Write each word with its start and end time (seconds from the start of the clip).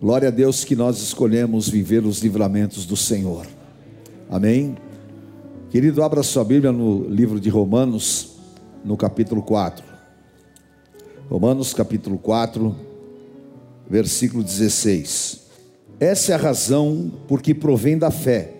Glória 0.00 0.28
a 0.28 0.30
Deus 0.30 0.62
que 0.62 0.76
nós 0.76 0.98
escolhemos 0.98 1.68
viver 1.68 2.04
os 2.04 2.20
livramentos 2.20 2.86
do 2.86 2.96
Senhor. 2.96 3.44
Amém? 4.30 4.76
Querido, 5.70 6.04
abra 6.04 6.22
sua 6.22 6.44
Bíblia 6.44 6.70
no 6.70 7.02
livro 7.08 7.40
de 7.40 7.48
Romanos, 7.48 8.36
no 8.84 8.96
capítulo 8.96 9.42
4. 9.42 9.84
Romanos, 11.28 11.74
capítulo 11.74 12.16
4, 12.16 12.76
versículo 13.90 14.44
16. 14.44 15.40
Essa 15.98 16.30
é 16.30 16.34
a 16.36 16.38
razão 16.38 17.10
por 17.26 17.42
que 17.42 17.52
provém 17.52 17.98
da 17.98 18.12
fé, 18.12 18.54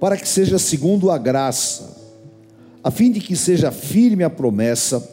para 0.00 0.16
que 0.16 0.28
seja 0.28 0.58
segundo 0.58 1.08
a 1.08 1.18
graça, 1.18 1.96
a 2.82 2.90
fim 2.90 3.12
de 3.12 3.20
que 3.20 3.36
seja 3.36 3.70
firme 3.70 4.24
a 4.24 4.30
promessa 4.30 5.08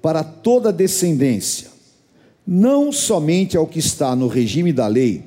para 0.00 0.24
toda 0.24 0.70
a 0.70 0.72
descendência 0.72 1.73
não 2.46 2.92
somente 2.92 3.56
ao 3.56 3.66
que 3.66 3.78
está 3.78 4.14
no 4.14 4.28
regime 4.28 4.72
da 4.72 4.86
lei, 4.86 5.22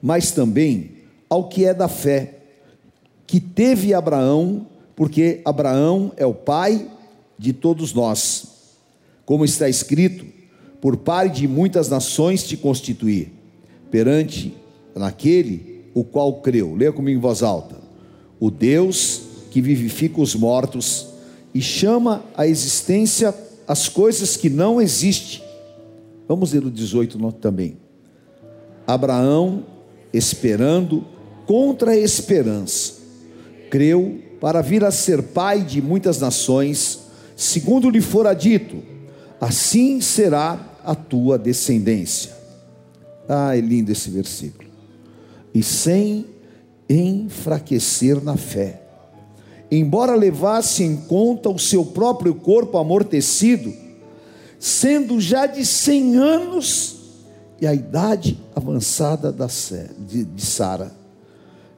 mas 0.00 0.32
também 0.32 0.90
ao 1.28 1.48
que 1.48 1.64
é 1.64 1.72
da 1.72 1.88
fé, 1.88 2.38
que 3.26 3.40
teve 3.40 3.94
Abraão, 3.94 4.66
porque 4.96 5.40
Abraão 5.44 6.12
é 6.16 6.26
o 6.26 6.34
pai 6.34 6.90
de 7.38 7.52
todos 7.52 7.94
nós. 7.94 8.46
Como 9.24 9.44
está 9.44 9.68
escrito, 9.68 10.26
por 10.80 10.96
pai 10.96 11.30
de 11.30 11.46
muitas 11.46 11.88
nações 11.88 12.42
te 12.42 12.56
constituí, 12.56 13.32
perante 13.90 14.52
naquele 14.94 15.84
o 15.94 16.02
qual 16.02 16.40
creu. 16.40 16.74
Leia 16.74 16.92
comigo 16.92 17.18
em 17.18 17.22
voz 17.22 17.42
alta. 17.42 17.76
O 18.40 18.50
Deus 18.50 19.22
que 19.50 19.60
vivifica 19.60 20.20
os 20.20 20.34
mortos 20.34 21.06
e 21.54 21.62
chama 21.62 22.24
à 22.36 22.46
existência 22.46 23.34
as 23.66 23.88
coisas 23.88 24.36
que 24.36 24.50
não 24.50 24.80
existem 24.80 25.42
Vamos 26.32 26.54
ler 26.54 26.64
o 26.64 26.70
18 26.70 27.18
também. 27.32 27.76
Abraão, 28.86 29.66
esperando 30.14 31.04
contra 31.44 31.90
a 31.90 31.96
esperança, 31.96 32.94
creu 33.68 34.18
para 34.40 34.62
vir 34.62 34.82
a 34.82 34.90
ser 34.90 35.22
pai 35.22 35.60
de 35.60 35.82
muitas 35.82 36.18
nações, 36.20 37.00
segundo 37.36 37.90
lhe 37.90 38.00
fora 38.00 38.32
dito: 38.32 38.82
assim 39.38 40.00
será 40.00 40.78
a 40.82 40.94
tua 40.94 41.36
descendência. 41.36 42.32
Ah, 43.28 43.54
é 43.54 43.60
lindo 43.60 43.92
esse 43.92 44.08
versículo. 44.08 44.70
E 45.52 45.62
sem 45.62 46.24
enfraquecer 46.88 48.24
na 48.24 48.38
fé, 48.38 48.80
embora 49.70 50.14
levasse 50.14 50.82
em 50.82 50.96
conta 50.96 51.50
o 51.50 51.58
seu 51.58 51.84
próprio 51.84 52.34
corpo 52.34 52.78
amortecido, 52.78 53.81
sendo 54.62 55.20
já 55.20 55.44
de 55.44 55.66
100 55.66 56.16
anos 56.18 56.96
e 57.60 57.66
a 57.66 57.74
idade 57.74 58.38
avançada 58.54 59.34
de, 59.98 60.40
Sara. 60.40 60.92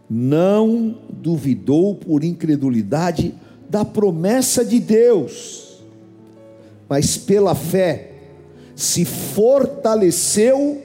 Não 0.08 0.94
duvidou 1.10 1.94
por 1.94 2.22
incredulidade 2.22 3.34
da 3.70 3.86
promessa 3.86 4.62
de 4.62 4.78
Deus, 4.80 5.82
mas 6.86 7.16
pela 7.16 7.54
fé 7.54 8.12
se 8.76 9.06
fortaleceu, 9.06 10.82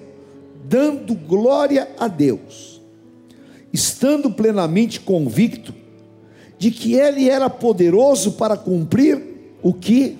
dando 0.69 1.13
glória 1.13 1.89
a 1.99 2.07
Deus, 2.07 2.81
estando 3.73 4.31
plenamente 4.31 5.01
convicto 5.01 5.75
de 6.57 6.71
que 6.71 6.93
Ele 6.93 7.29
era 7.29 7.49
poderoso 7.49 8.31
para 8.33 8.55
cumprir 8.55 9.21
o 9.61 9.73
que 9.73 10.17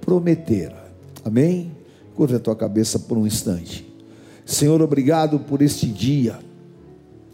prometera. 0.00 0.83
Amém? 1.24 1.72
Curva 2.14 2.36
a 2.36 2.40
tua 2.40 2.54
cabeça 2.54 2.98
por 2.98 3.16
um 3.16 3.26
instante. 3.26 3.86
Senhor, 4.44 4.80
obrigado 4.82 5.38
por 5.38 5.62
este 5.62 5.86
dia. 5.86 6.38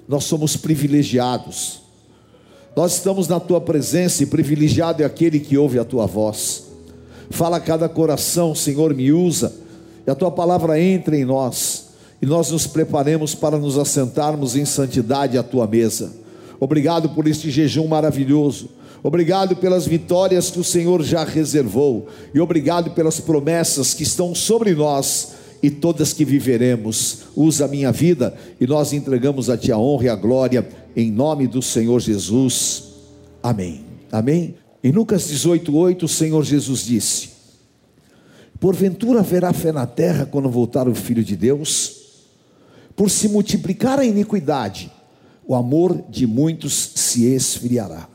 Nós 0.09 0.25
somos 0.25 0.57
privilegiados. 0.57 1.83
Nós 2.77 2.95
estamos 2.95 3.27
na 3.27 3.41
tua 3.41 3.61
presença 3.61 4.23
e 4.23 4.27
privilegiado 4.27 5.03
é 5.03 5.07
aquele 5.07 5.41
que 5.41 5.59
ouve 5.59 5.79
a 5.79 5.85
tua 5.85 6.07
voz. 6.07 6.65
Fala 7.31 7.57
a 7.57 7.61
cada 7.61 7.89
coração, 7.89 8.55
Senhor, 8.55 8.95
me 8.95 9.13
usa. 9.13 9.53
E 10.07 10.11
a 10.11 10.15
tua 10.15 10.31
palavra 10.31 10.81
entre 10.81 11.19
em 11.19 11.25
nós. 11.25 11.91
E 12.23 12.27
nós 12.27 12.51
nos 12.51 12.67
preparemos 12.67 13.35
para 13.35 13.59
nos 13.59 13.77
assentarmos 13.77 14.55
em 14.55 14.65
santidade 14.65 15.37
à 15.37 15.43
tua 15.43 15.67
mesa. 15.67 16.13
Obrigado 16.59 17.09
por 17.11 17.27
este 17.27 17.51
jejum 17.51 17.89
maravilhoso. 17.89 18.69
Obrigado 19.03 19.57
pelas 19.57 19.87
vitórias 19.87 20.51
que 20.51 20.61
o 20.61 20.65
Senhor 20.65 21.03
já 21.03 21.25
reservou, 21.25 22.09
e 22.35 22.41
obrigado 22.41 22.91
pelas 22.91 23.19
promessas 23.19 23.95
que 23.95 24.03
estão 24.03 24.35
sobre 24.35 24.75
nós 24.75 25.33
e 25.63 25.71
todas 25.71 26.13
que 26.13 26.25
viveremos. 26.25 27.21
Usa 27.35 27.65
a 27.65 27.69
minha 27.69 27.91
vida 27.93 28.35
e 28.61 28.67
nós 28.67 28.93
entregamos 28.93 29.49
a 29.49 29.57
Ti 29.57 29.73
a 29.73 29.79
honra 29.79 30.05
e 30.05 30.09
a 30.09 30.17
glória, 30.17 30.69
em 30.95 31.11
nome 31.11 31.47
do 31.47 31.63
Senhor 31.63 32.01
Jesus. 32.01 32.85
Amém. 33.43 33.85
Amém. 34.13 34.55
Em 34.83 34.93
Lucas 34.93 35.31
18:8, 35.31 36.05
o 36.05 36.09
Senhor 36.09 36.43
Jesus 36.45 36.85
disse: 36.85 37.31
Porventura 38.59 39.21
haverá 39.21 39.53
fé 39.53 39.73
na 39.73 39.87
terra 39.87 40.27
quando 40.27 40.51
voltar 40.51 40.89
o 40.89 40.95
Filho 40.95 41.25
de 41.25 41.37
Deus? 41.37 42.01
Por 42.95 43.09
se 43.09 43.29
multiplicar 43.29 43.99
a 43.99 44.05
iniquidade, 44.05 44.91
o 45.47 45.55
amor 45.55 46.05
de 46.11 46.27
muitos 46.27 46.93
se 46.95 47.25
esfriará. 47.25 48.07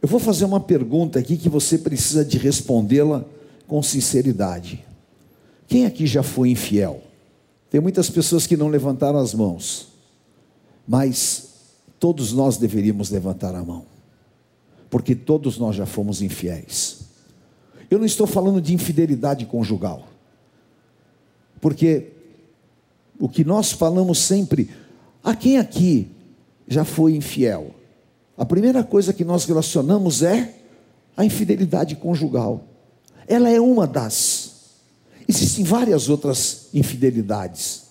Eu 0.00 0.08
vou 0.08 0.20
fazer 0.20 0.44
uma 0.44 0.60
pergunta 0.60 1.18
aqui 1.18 1.36
que 1.36 1.48
você 1.48 1.78
precisa 1.78 2.24
de 2.24 2.38
respondê-la 2.38 3.24
com 3.66 3.82
sinceridade. 3.82 4.84
Quem 5.66 5.86
aqui 5.86 6.06
já 6.06 6.22
foi 6.22 6.50
infiel? 6.50 7.02
Tem 7.70 7.80
muitas 7.80 8.08
pessoas 8.08 8.46
que 8.46 8.56
não 8.56 8.68
levantaram 8.68 9.18
as 9.18 9.34
mãos, 9.34 9.88
mas 10.86 11.48
todos 11.98 12.32
nós 12.32 12.56
deveríamos 12.56 13.10
levantar 13.10 13.54
a 13.54 13.64
mão, 13.64 13.84
porque 14.88 15.14
todos 15.14 15.58
nós 15.58 15.74
já 15.74 15.86
fomos 15.86 16.22
infiéis. 16.22 17.00
Eu 17.90 17.98
não 17.98 18.06
estou 18.06 18.26
falando 18.26 18.60
de 18.60 18.74
infidelidade 18.74 19.46
conjugal, 19.46 20.06
porque 21.60 22.12
o 23.18 23.28
que 23.28 23.44
nós 23.44 23.72
falamos 23.72 24.18
sempre, 24.18 24.70
a 25.24 25.34
quem 25.34 25.58
aqui 25.58 26.08
já 26.68 26.84
foi 26.84 27.16
infiel? 27.16 27.75
A 28.36 28.44
primeira 28.44 28.84
coisa 28.84 29.12
que 29.12 29.24
nós 29.24 29.44
relacionamos 29.44 30.22
é 30.22 30.54
a 31.16 31.24
infidelidade 31.24 31.96
conjugal. 31.96 32.64
Ela 33.26 33.48
é 33.48 33.60
uma 33.60 33.86
das. 33.86 34.52
Existem 35.26 35.64
várias 35.64 36.08
outras 36.08 36.68
infidelidades. 36.74 37.84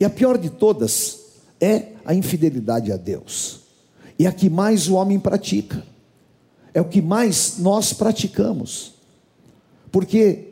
E 0.00 0.04
a 0.04 0.10
pior 0.10 0.36
de 0.36 0.50
todas 0.50 1.20
é 1.60 1.92
a 2.04 2.12
infidelidade 2.12 2.90
a 2.90 2.96
Deus. 2.96 3.60
E 4.18 4.26
a 4.26 4.32
que 4.32 4.50
mais 4.50 4.88
o 4.88 4.94
homem 4.94 5.18
pratica. 5.18 5.84
É 6.74 6.80
o 6.80 6.86
que 6.86 7.00
mais 7.00 7.58
nós 7.58 7.92
praticamos. 7.92 8.94
Porque 9.92 10.48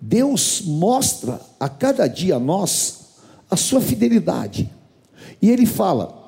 Deus 0.00 0.62
mostra 0.64 1.40
a 1.58 1.68
cada 1.68 2.06
dia 2.06 2.36
a 2.36 2.40
nós 2.40 3.00
a 3.50 3.56
sua 3.56 3.80
fidelidade. 3.80 4.70
E 5.42 5.50
ele 5.50 5.66
fala: 5.66 6.19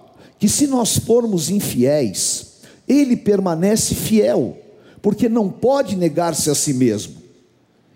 que 0.43 0.49
se 0.49 0.67
nós 0.67 0.99
formos 0.99 1.51
infiéis, 1.51 2.55
ele 2.89 3.17
permanece 3.17 3.95
fiel, 3.95 4.57
porque 5.01 5.29
não 5.29 5.49
pode 5.49 5.95
negar-se 5.95 6.51
a 6.51 6.55
si 6.57 6.75
mesmo. 6.75 7.15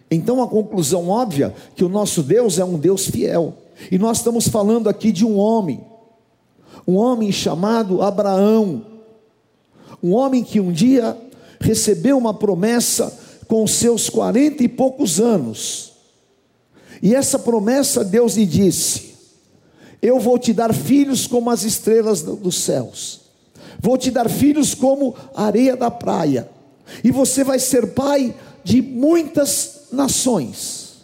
Então 0.09 0.41
a 0.41 0.47
conclusão 0.47 1.09
óbvia 1.09 1.53
que 1.75 1.85
o 1.85 1.89
nosso 1.89 2.23
Deus 2.23 2.61
é 2.61 2.65
um 2.65 2.79
Deus 2.79 3.09
fiel. 3.09 3.53
E 3.91 3.99
nós 3.99 4.19
estamos 4.19 4.47
falando 4.47 4.89
aqui 4.89 5.11
de 5.11 5.27
um 5.27 5.37
homem, 5.37 5.81
um 6.87 6.95
homem 6.95 7.33
chamado 7.33 8.01
Abraão, 8.01 8.87
um 10.01 10.15
homem 10.15 10.45
que 10.45 10.61
um 10.61 10.71
dia 10.71 11.19
recebeu 11.59 12.17
uma 12.17 12.33
promessa 12.33 13.13
com 13.49 13.67
seus 13.67 14.09
quarenta 14.09 14.63
e 14.63 14.69
poucos 14.69 15.19
anos. 15.19 15.95
E 17.03 17.13
essa 17.13 17.41
promessa 17.41 18.05
Deus 18.05 18.37
lhe 18.37 18.47
disse: 18.47 19.06
eu 20.07 20.21
vou 20.21 20.39
te 20.39 20.53
dar 20.53 20.73
filhos 20.73 21.27
como 21.27 21.51
as 21.51 21.65
estrelas 21.65 22.23
dos 22.23 22.63
céus, 22.63 23.23
vou 23.81 23.99
te 23.99 24.09
dar 24.09 24.31
filhos 24.31 24.73
como 24.73 25.17
a 25.35 25.47
areia 25.47 25.77
da 25.77 25.91
praia, 25.91 26.49
e 27.03 27.11
você 27.11 27.43
vai 27.43 27.59
ser 27.59 27.89
pai 27.89 28.33
de 28.63 28.81
muitas 28.81 29.89
nações. 29.91 30.99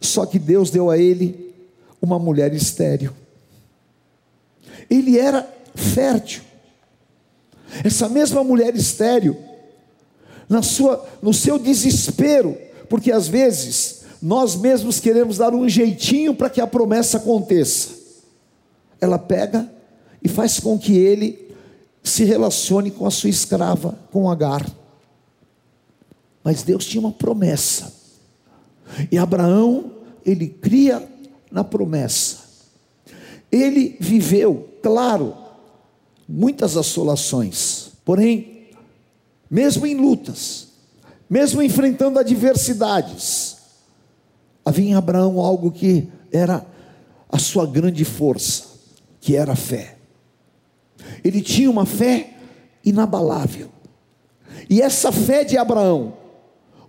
Só 0.00 0.24
que 0.24 0.38
Deus 0.38 0.70
deu 0.70 0.88
a 0.88 0.96
ele 0.96 1.52
uma 2.00 2.16
mulher 2.16 2.54
estéril. 2.54 3.12
Ele 4.88 5.18
era 5.18 5.48
fértil. 5.74 6.42
Essa 7.82 8.08
mesma 8.08 8.44
mulher 8.44 8.76
estéril, 8.76 9.36
na 10.48 10.62
sua, 10.62 11.04
no 11.20 11.34
seu 11.34 11.58
desespero, 11.58 12.56
porque 12.88 13.10
às 13.10 13.26
vezes 13.26 14.02
nós 14.20 14.54
mesmos 14.54 15.00
queremos 15.00 15.38
dar 15.38 15.52
um 15.52 15.68
jeitinho 15.68 16.34
para 16.34 16.48
que 16.48 16.60
a 16.60 16.68
promessa 16.68 17.16
aconteça 17.16 17.91
ela 19.02 19.18
pega 19.18 19.68
e 20.22 20.28
faz 20.28 20.60
com 20.60 20.78
que 20.78 20.96
ele 20.96 21.52
se 22.04 22.22
relacione 22.24 22.90
com 22.90 23.04
a 23.04 23.10
sua 23.10 23.28
escrava, 23.28 23.98
com 24.12 24.30
Agar. 24.30 24.64
Mas 26.44 26.62
Deus 26.62 26.86
tinha 26.86 27.00
uma 27.00 27.10
promessa. 27.10 27.92
E 29.10 29.18
Abraão, 29.18 29.90
ele 30.24 30.46
cria 30.46 31.06
na 31.50 31.64
promessa. 31.64 32.38
Ele 33.50 33.96
viveu, 34.00 34.68
claro, 34.80 35.34
muitas 36.28 36.76
assolações, 36.76 37.88
porém, 38.04 38.68
mesmo 39.50 39.84
em 39.84 39.96
lutas, 39.96 40.68
mesmo 41.28 41.60
enfrentando 41.60 42.18
adversidades, 42.18 43.56
havia 44.64 44.90
em 44.90 44.94
Abraão 44.94 45.40
algo 45.40 45.72
que 45.72 46.08
era 46.30 46.64
a 47.28 47.38
sua 47.38 47.66
grande 47.66 48.04
força, 48.04 48.71
que 49.22 49.36
era 49.36 49.52
a 49.52 49.56
fé. 49.56 49.96
Ele 51.24 51.40
tinha 51.40 51.70
uma 51.70 51.86
fé 51.86 52.34
inabalável. 52.84 53.70
E 54.68 54.82
essa 54.82 55.10
fé 55.10 55.44
de 55.44 55.56
Abraão 55.56 56.14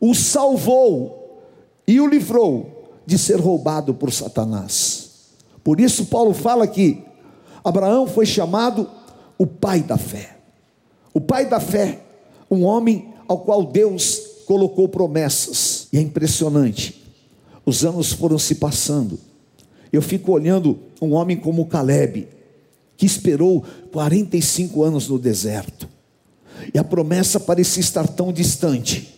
o 0.02 0.14
salvou 0.14 1.42
e 1.88 2.02
o 2.02 2.08
livrou 2.08 2.92
de 3.06 3.18
ser 3.18 3.40
roubado 3.40 3.94
por 3.94 4.12
Satanás. 4.12 5.12
Por 5.64 5.80
isso, 5.80 6.08
Paulo 6.08 6.34
fala 6.34 6.68
que 6.68 7.06
Abraão 7.64 8.06
foi 8.06 8.26
chamado 8.26 8.90
o 9.38 9.48
pai 9.48 9.82
da 9.82 9.98
fé. 9.98 10.38
O 11.14 11.22
pai 11.22 11.46
da 11.46 11.60
fé, 11.60 12.02
um 12.52 12.66
homem 12.66 13.14
ao 13.28 13.40
qual 13.40 13.64
Deus 13.64 14.20
colocou 14.46 14.90
promessas. 14.90 15.88
E 15.94 15.98
é 15.98 16.02
impressionante. 16.02 17.02
Os 17.66 17.86
anos 17.86 18.12
foram 18.12 18.38
se 18.38 18.56
passando. 18.56 19.18
Eu 19.94 20.02
fico 20.02 20.32
olhando 20.32 20.80
um 21.00 21.14
homem 21.14 21.38
como 21.38 21.68
Caleb, 21.68 22.28
que 22.98 23.06
esperou 23.06 23.64
45 23.92 24.84
anos 24.84 25.08
no 25.08 25.20
deserto. 25.20 25.88
E 26.74 26.80
a 26.80 26.84
promessa 26.84 27.40
parecia 27.40 27.82
estar 27.82 28.08
tão 28.08 28.34
distante, 28.34 29.14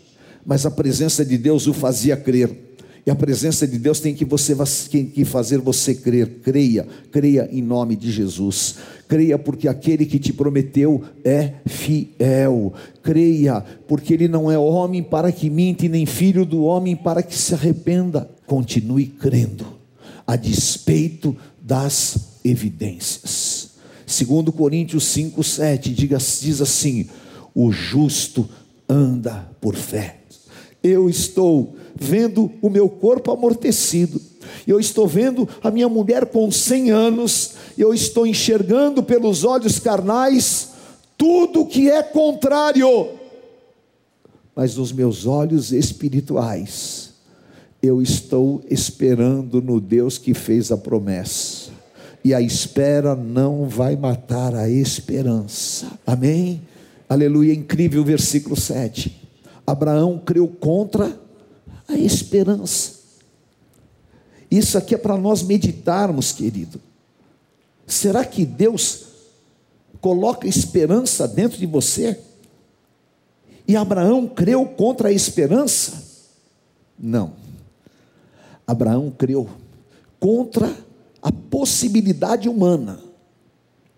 mas 0.45 0.65
a 0.65 0.71
presença 0.71 1.23
de 1.23 1.37
Deus 1.37 1.65
o 1.65 1.73
fazia 1.73 2.17
crer. 2.17 2.65
E 3.05 3.11
a 3.11 3.15
presença 3.15 3.67
de 3.67 3.77
Deus 3.77 3.99
tem 3.99 4.15
que, 4.15 4.25
você, 4.25 4.55
tem 4.89 5.05
que 5.05 5.23
fazer 5.23 5.59
você 5.59 5.93
crer. 5.93 6.39
Creia, 6.41 6.87
creia 7.11 7.47
em 7.51 7.61
nome 7.61 7.95
de 7.95 8.11
Jesus. 8.11 8.77
Creia 9.07 9.37
porque 9.37 9.67
aquele 9.67 10.07
que 10.07 10.17
te 10.17 10.33
prometeu 10.33 11.03
é 11.23 11.53
fiel. 11.67 12.73
Creia 13.03 13.63
porque 13.87 14.15
ele 14.15 14.27
não 14.27 14.51
é 14.51 14.57
homem 14.57 15.03
para 15.03 15.31
que 15.31 15.51
minte, 15.51 15.87
nem 15.87 16.07
filho 16.07 16.45
do 16.45 16.63
homem 16.63 16.95
para 16.95 17.21
que 17.21 17.35
se 17.37 17.53
arrependa. 17.53 18.27
Continue 18.47 19.05
crendo, 19.05 19.67
a 20.25 20.35
despeito 20.35 21.35
das 21.61 22.39
evidências. 22.43 23.71
Segundo 24.05 24.51
Coríntios 24.51 25.03
5, 25.05 25.43
7, 25.43 25.93
diz 25.93 26.61
assim: 26.61 27.09
o 27.53 27.71
justo 27.71 28.47
anda 28.87 29.49
por 29.59 29.75
fé. 29.75 30.17
Eu 30.83 31.09
estou 31.09 31.75
vendo 31.95 32.51
o 32.61 32.69
meu 32.69 32.87
corpo 32.87 33.31
amortecido, 33.31 34.21
eu 34.67 34.79
estou 34.79 35.07
vendo 35.07 35.47
a 35.63 35.71
minha 35.71 35.89
mulher 35.89 36.27
com 36.27 36.51
100 36.51 36.91
anos, 36.91 37.53
eu 37.77 37.93
estou 37.93 38.27
enxergando 38.27 39.01
pelos 39.01 39.43
olhos 39.43 39.79
carnais 39.79 40.75
tudo 41.17 41.65
que 41.65 41.89
é 41.89 42.03
contrário, 42.03 43.09
mas 44.55 44.75
nos 44.75 44.91
meus 44.91 45.25
olhos 45.25 45.71
espirituais, 45.71 47.04
eu 47.85 48.01
estou 48.01 48.63
esperando 48.69 49.61
no 49.61 49.79
Deus 49.79 50.17
que 50.17 50.33
fez 50.33 50.71
a 50.71 50.77
promessa, 50.77 51.71
e 52.23 52.33
a 52.33 52.41
espera 52.41 53.15
não 53.15 53.69
vai 53.69 53.95
matar 53.95 54.55
a 54.55 54.69
esperança, 54.69 55.91
amém? 56.05 56.61
Aleluia, 57.07 57.53
incrível 57.53 58.03
versículo 58.03 58.55
7. 58.55 59.15
Abraão 59.65 60.19
creu 60.23 60.47
contra 60.47 61.19
a 61.87 61.95
esperança. 61.97 62.95
Isso 64.49 64.77
aqui 64.77 64.95
é 64.95 64.97
para 64.97 65.17
nós 65.17 65.43
meditarmos, 65.43 66.31
querido. 66.31 66.79
Será 67.85 68.25
que 68.25 68.45
Deus 68.45 69.05
coloca 70.01 70.47
esperança 70.47 71.27
dentro 71.27 71.57
de 71.57 71.65
você? 71.65 72.19
E 73.67 73.75
Abraão 73.75 74.27
creu 74.27 74.65
contra 74.65 75.09
a 75.09 75.11
esperança? 75.11 76.03
Não. 76.97 77.33
Abraão 78.67 79.11
creu 79.15 79.47
contra 80.19 80.73
a 81.21 81.31
possibilidade 81.31 82.49
humana 82.49 83.05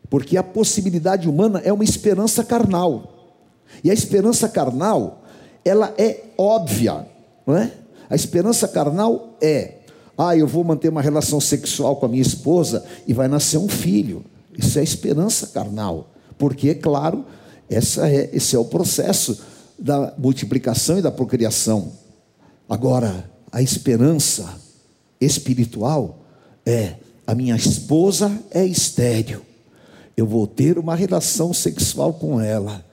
porque 0.09 0.37
a 0.37 0.43
possibilidade 0.43 1.27
humana 1.27 1.61
é 1.63 1.71
uma 1.71 1.83
esperança 1.83 2.43
carnal. 2.43 3.13
E 3.83 3.91
a 3.91 3.93
esperança 3.93 4.47
carnal, 4.47 5.23
ela 5.63 5.93
é 5.97 6.23
óbvia, 6.37 7.05
não 7.45 7.57
é? 7.57 7.71
A 8.09 8.15
esperança 8.15 8.67
carnal 8.67 9.37
é: 9.41 9.79
ah, 10.17 10.35
eu 10.35 10.47
vou 10.47 10.63
manter 10.63 10.89
uma 10.89 11.01
relação 11.01 11.41
sexual 11.41 11.97
com 11.97 12.05
a 12.05 12.09
minha 12.09 12.21
esposa 12.21 12.85
e 13.05 13.13
vai 13.13 13.27
nascer 13.27 13.57
um 13.57 13.67
filho. 13.67 14.23
Isso 14.57 14.79
é 14.79 14.83
esperança 14.83 15.47
carnal, 15.47 16.09
porque, 16.37 16.73
claro, 16.73 17.25
essa 17.69 18.09
é, 18.09 18.29
esse 18.33 18.55
é 18.55 18.59
o 18.59 18.65
processo 18.65 19.39
da 19.77 20.13
multiplicação 20.17 20.97
e 20.97 21.01
da 21.01 21.11
procriação. 21.11 21.91
Agora, 22.67 23.29
a 23.51 23.61
esperança 23.61 24.59
espiritual 25.19 26.19
é: 26.65 26.95
a 27.25 27.33
minha 27.33 27.55
esposa 27.55 28.39
é 28.51 28.65
estéril 28.65 29.47
eu 30.17 30.25
vou 30.25 30.45
ter 30.47 30.77
uma 30.79 30.95
relação 30.95 31.53
sexual 31.53 32.11
com 32.11 32.41
ela 32.41 32.83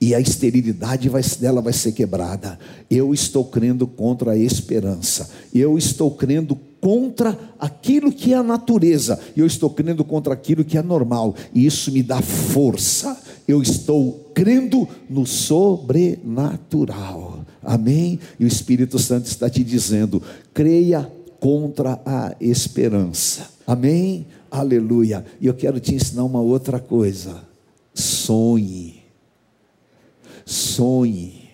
e 0.00 0.14
a 0.14 0.20
esterilidade 0.20 1.10
vai, 1.10 1.20
dela 1.38 1.60
vai 1.60 1.74
ser 1.74 1.92
quebrada. 1.92 2.58
Eu 2.90 3.12
estou 3.12 3.44
crendo 3.44 3.86
contra 3.86 4.30
a 4.32 4.38
esperança. 4.38 5.28
Eu 5.54 5.76
estou 5.76 6.10
crendo 6.10 6.58
contra 6.80 7.38
aquilo 7.60 8.10
que 8.10 8.32
é 8.32 8.36
a 8.36 8.42
natureza. 8.42 9.20
Eu 9.36 9.46
estou 9.46 9.68
crendo 9.68 10.02
contra 10.02 10.32
aquilo 10.32 10.64
que 10.64 10.78
é 10.78 10.82
normal. 10.82 11.34
E 11.54 11.66
isso 11.66 11.92
me 11.92 12.02
dá 12.02 12.22
força. 12.22 13.20
Eu 13.46 13.60
estou 13.62 14.30
crendo 14.34 14.88
no 15.08 15.24
sobrenatural. 15.26 17.31
Amém? 17.62 18.18
E 18.38 18.44
o 18.44 18.48
Espírito 18.48 18.98
Santo 18.98 19.26
está 19.26 19.48
te 19.48 19.62
dizendo: 19.62 20.22
creia 20.52 21.10
contra 21.38 22.00
a 22.04 22.34
esperança. 22.40 23.50
Amém? 23.66 24.26
Aleluia. 24.50 25.24
E 25.40 25.46
eu 25.46 25.54
quero 25.54 25.80
te 25.80 25.94
ensinar 25.94 26.24
uma 26.24 26.40
outra 26.40 26.78
coisa. 26.78 27.42
Sonhe. 27.94 29.02
Sonhe. 30.44 31.50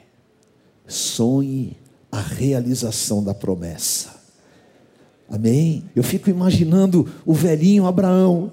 Sonhe 0.87 1.77
a 2.11 2.21
realização 2.21 3.23
da 3.23 3.35
promessa. 3.35 4.17
Amém? 5.29 5.85
Eu 5.95 6.03
fico 6.03 6.31
imaginando 6.31 7.07
o 7.27 7.35
velhinho 7.35 7.87
Abraão, 7.87 8.51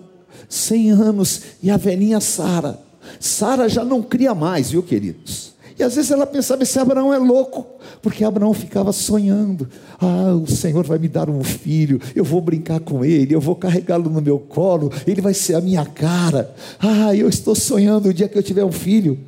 100 0.49 0.91
anos, 0.91 1.41
e 1.63 1.71
a 1.71 1.77
velhinha 1.77 2.19
Sara. 2.19 2.79
Sara 3.19 3.69
já 3.69 3.85
não 3.85 4.03
cria 4.03 4.35
mais, 4.35 4.71
viu, 4.71 4.83
queridos? 4.83 5.44
E 5.77 5.83
às 5.83 5.95
vezes 5.95 6.11
ela 6.11 6.25
pensava: 6.25 6.63
esse 6.63 6.79
Abraão 6.79 7.13
é 7.13 7.17
louco, 7.17 7.65
porque 8.01 8.23
Abraão 8.23 8.53
ficava 8.53 8.91
sonhando: 8.91 9.67
ah, 9.99 10.33
o 10.33 10.47
Senhor 10.47 10.85
vai 10.85 10.97
me 10.97 11.07
dar 11.07 11.29
um 11.29 11.43
filho, 11.43 11.99
eu 12.15 12.23
vou 12.23 12.39
brincar 12.41 12.79
com 12.79 13.03
ele, 13.03 13.35
eu 13.35 13.41
vou 13.41 13.55
carregá-lo 13.55 14.09
no 14.09 14.21
meu 14.21 14.39
colo, 14.39 14.91
ele 15.05 15.21
vai 15.21 15.33
ser 15.33 15.55
a 15.55 15.61
minha 15.61 15.85
cara. 15.85 16.53
Ah, 16.79 17.13
eu 17.15 17.27
estou 17.27 17.55
sonhando 17.55 18.09
o 18.09 18.13
dia 18.13 18.27
que 18.27 18.37
eu 18.37 18.43
tiver 18.43 18.63
um 18.63 18.71
filho. 18.71 19.19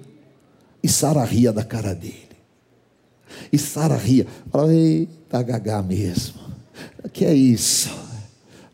E 0.82 0.88
Sara 0.88 1.24
ria 1.24 1.52
da 1.52 1.64
cara 1.64 1.94
dele. 1.94 2.28
E 3.52 3.58
Sara 3.58 3.96
ria, 3.96 4.26
falava: 4.50 4.74
eita, 4.74 5.42
gagá 5.42 5.82
mesmo, 5.82 6.40
que 7.12 7.26
é 7.26 7.34
isso? 7.34 7.90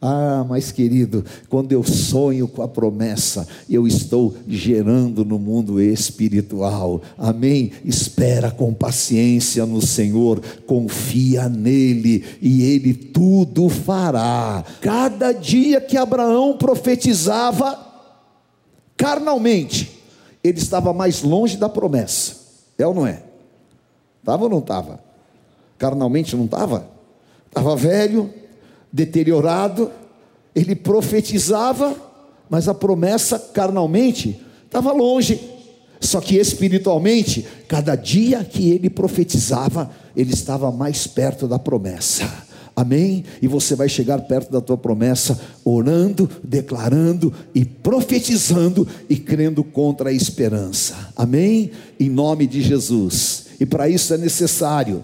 Ah, 0.06 0.46
mas 0.50 0.70
querido, 0.70 1.24
quando 1.48 1.72
eu 1.72 1.82
sonho 1.82 2.46
com 2.46 2.62
a 2.62 2.68
promessa, 2.68 3.48
eu 3.70 3.88
estou 3.88 4.36
gerando 4.46 5.24
no 5.24 5.40
mundo 5.40 5.80
espiritual. 5.82 7.02
Amém? 7.18 7.72
Espera 7.86 8.52
com 8.52 8.74
paciência 8.74 9.66
no 9.66 9.82
Senhor, 9.82 10.42
confia 10.68 11.48
nele 11.48 12.26
e 12.42 12.64
ele 12.64 12.94
tudo 12.94 13.70
fará. 13.70 14.66
Cada 14.82 15.32
dia 15.32 15.80
que 15.80 15.96
Abraão 15.96 16.58
profetizava 16.58 17.80
carnalmente, 18.98 20.02
ele 20.44 20.60
estava 20.60 20.92
mais 20.92 21.22
longe 21.22 21.56
da 21.56 21.70
promessa. 21.70 22.36
É 22.78 22.86
ou 22.86 22.94
não 22.94 23.08
é? 23.08 23.24
Estava 24.20 24.44
ou 24.44 24.50
não 24.50 24.60
estava? 24.60 25.00
Carnalmente 25.78 26.36
não 26.36 26.44
estava? 26.44 26.90
Estava 27.48 27.74
velho, 27.78 28.43
deteriorado, 28.94 29.90
ele 30.56 30.76
profetizava, 30.76 31.96
mas 32.48 32.68
a 32.68 32.76
promessa 32.76 33.40
carnalmente 33.40 34.40
estava 34.66 34.92
longe. 34.92 35.40
Só 36.00 36.22
que 36.22 36.38
espiritualmente, 36.38 37.48
cada 37.68 37.96
dia 37.96 38.44
que 38.44 38.70
ele 38.70 38.90
profetizava, 38.90 39.90
ele 40.16 40.34
estava 40.34 40.72
mais 40.72 41.08
perto 41.08 41.48
da 41.48 41.58
promessa. 41.58 42.30
Amém? 42.76 43.24
E 43.42 43.48
você 43.48 43.76
vai 43.76 43.88
chegar 43.88 44.20
perto 44.22 44.52
da 44.52 44.60
tua 44.60 44.78
promessa, 44.78 45.40
orando, 45.64 46.30
declarando 46.44 47.34
e 47.54 47.64
profetizando 47.64 48.88
e 49.10 49.16
crendo 49.16 49.64
contra 49.64 50.10
a 50.10 50.14
esperança. 50.14 51.12
Amém? 51.16 51.72
Em 52.00 52.10
nome 52.10 52.46
de 52.48 52.62
Jesus. 52.62 53.46
E 53.60 53.66
para 53.66 53.88
isso 53.88 54.14
é 54.14 54.18
necessário 54.18 55.04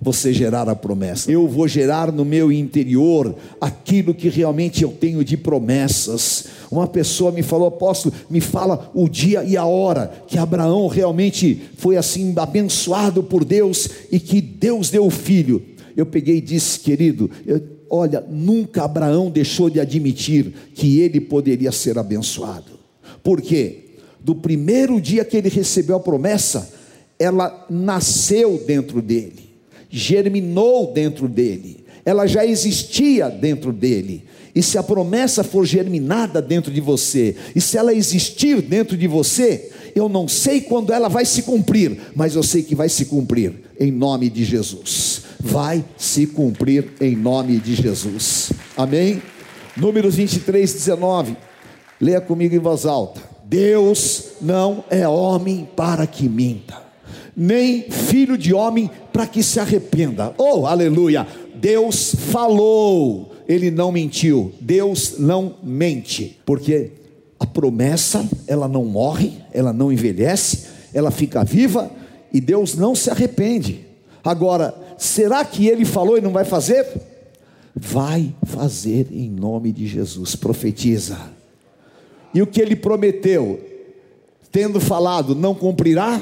você 0.00 0.32
gerar 0.32 0.68
a 0.68 0.76
promessa. 0.76 1.30
Eu 1.30 1.46
vou 1.48 1.66
gerar 1.66 2.12
no 2.12 2.24
meu 2.24 2.52
interior 2.52 3.34
aquilo 3.60 4.14
que 4.14 4.28
realmente 4.28 4.82
eu 4.82 4.90
tenho 4.90 5.24
de 5.24 5.36
promessas. 5.36 6.46
Uma 6.70 6.86
pessoa 6.86 7.32
me 7.32 7.42
falou, 7.42 7.68
apóstolo, 7.68 8.14
me 8.30 8.40
fala 8.40 8.90
o 8.94 9.08
dia 9.08 9.42
e 9.42 9.56
a 9.56 9.64
hora 9.64 10.12
que 10.26 10.38
Abraão 10.38 10.86
realmente 10.86 11.60
foi 11.76 11.96
assim 11.96 12.32
abençoado 12.36 13.22
por 13.22 13.44
Deus 13.44 13.88
e 14.10 14.20
que 14.20 14.40
Deus 14.40 14.90
deu 14.90 15.06
o 15.06 15.10
filho. 15.10 15.62
Eu 15.96 16.06
peguei 16.06 16.36
e 16.36 16.42
disse, 16.42 16.78
querido, 16.78 17.28
eu, 17.44 17.60
olha, 17.90 18.24
nunca 18.28 18.84
Abraão 18.84 19.30
deixou 19.30 19.68
de 19.68 19.80
admitir 19.80 20.52
que 20.74 21.00
ele 21.00 21.20
poderia 21.20 21.72
ser 21.72 21.98
abençoado. 21.98 22.78
Por 23.22 23.40
quê? 23.42 23.84
Do 24.20 24.34
primeiro 24.34 25.00
dia 25.00 25.24
que 25.24 25.36
ele 25.36 25.48
recebeu 25.48 25.96
a 25.96 26.00
promessa, 26.00 26.72
ela 27.18 27.66
nasceu 27.68 28.62
dentro 28.64 29.02
dele 29.02 29.47
germinou 29.90 30.92
dentro 30.92 31.28
dele, 31.28 31.84
ela 32.04 32.26
já 32.26 32.44
existia 32.44 33.28
dentro 33.28 33.72
dele. 33.72 34.24
E 34.54 34.62
se 34.62 34.78
a 34.78 34.82
promessa 34.82 35.44
for 35.44 35.64
germinada 35.64 36.42
dentro 36.42 36.72
de 36.72 36.80
você, 36.80 37.36
e 37.54 37.60
se 37.60 37.76
ela 37.76 37.94
existir 37.94 38.60
dentro 38.62 38.96
de 38.96 39.06
você, 39.06 39.70
eu 39.94 40.08
não 40.08 40.26
sei 40.26 40.60
quando 40.60 40.92
ela 40.92 41.08
vai 41.08 41.24
se 41.24 41.42
cumprir, 41.42 41.98
mas 42.14 42.34
eu 42.34 42.42
sei 42.42 42.62
que 42.62 42.74
vai 42.74 42.88
se 42.88 43.04
cumprir 43.04 43.52
em 43.78 43.90
nome 43.90 44.28
de 44.28 44.44
Jesus. 44.44 45.22
Vai 45.40 45.84
se 45.96 46.26
cumprir 46.26 46.92
em 47.00 47.14
nome 47.14 47.58
de 47.58 47.74
Jesus. 47.74 48.52
Amém? 48.76 49.22
Números 49.76 50.16
23, 50.16 50.72
19. 50.72 51.36
Leia 52.00 52.20
comigo 52.20 52.54
em 52.54 52.58
voz 52.58 52.84
alta. 52.84 53.20
Deus 53.44 54.24
não 54.40 54.84
é 54.90 55.06
homem 55.08 55.68
para 55.76 56.06
que 56.06 56.28
minta 56.28 56.67
nem 57.38 57.82
filho 57.82 58.36
de 58.36 58.52
homem 58.52 58.90
para 59.12 59.24
que 59.24 59.44
se 59.44 59.60
arrependa. 59.60 60.34
Oh, 60.36 60.66
aleluia! 60.66 61.24
Deus 61.54 62.12
falou, 62.32 63.32
ele 63.48 63.70
não 63.70 63.92
mentiu. 63.92 64.52
Deus 64.60 65.14
não 65.20 65.54
mente, 65.62 66.36
porque 66.44 66.90
a 67.38 67.46
promessa, 67.46 68.28
ela 68.48 68.66
não 68.66 68.84
morre, 68.84 69.34
ela 69.52 69.72
não 69.72 69.92
envelhece, 69.92 70.66
ela 70.92 71.12
fica 71.12 71.44
viva 71.44 71.88
e 72.32 72.40
Deus 72.40 72.74
não 72.74 72.92
se 72.96 73.08
arrepende. 73.08 73.86
Agora, 74.24 74.74
será 74.98 75.44
que 75.44 75.68
ele 75.68 75.84
falou 75.84 76.18
e 76.18 76.20
não 76.20 76.32
vai 76.32 76.44
fazer? 76.44 76.86
Vai 77.72 78.34
fazer 78.46 79.06
em 79.12 79.30
nome 79.30 79.70
de 79.70 79.86
Jesus, 79.86 80.34
profetiza. 80.34 81.16
E 82.34 82.42
o 82.42 82.46
que 82.46 82.60
ele 82.60 82.74
prometeu, 82.74 83.60
tendo 84.50 84.80
falado, 84.80 85.36
não 85.36 85.54
cumprirá? 85.54 86.20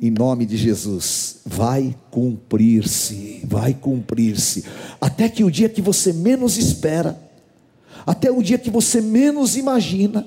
Em 0.00 0.10
nome 0.10 0.46
de 0.46 0.56
Jesus, 0.56 1.40
vai 1.44 1.94
cumprir-se, 2.10 3.42
vai 3.44 3.74
cumprir-se, 3.74 4.64
até 4.98 5.28
que 5.28 5.44
o 5.44 5.50
dia 5.50 5.68
que 5.68 5.82
você 5.82 6.10
menos 6.10 6.56
espera, 6.56 7.20
até 8.06 8.30
o 8.30 8.42
dia 8.42 8.56
que 8.56 8.70
você 8.70 9.02
menos 9.02 9.56
imagina, 9.56 10.26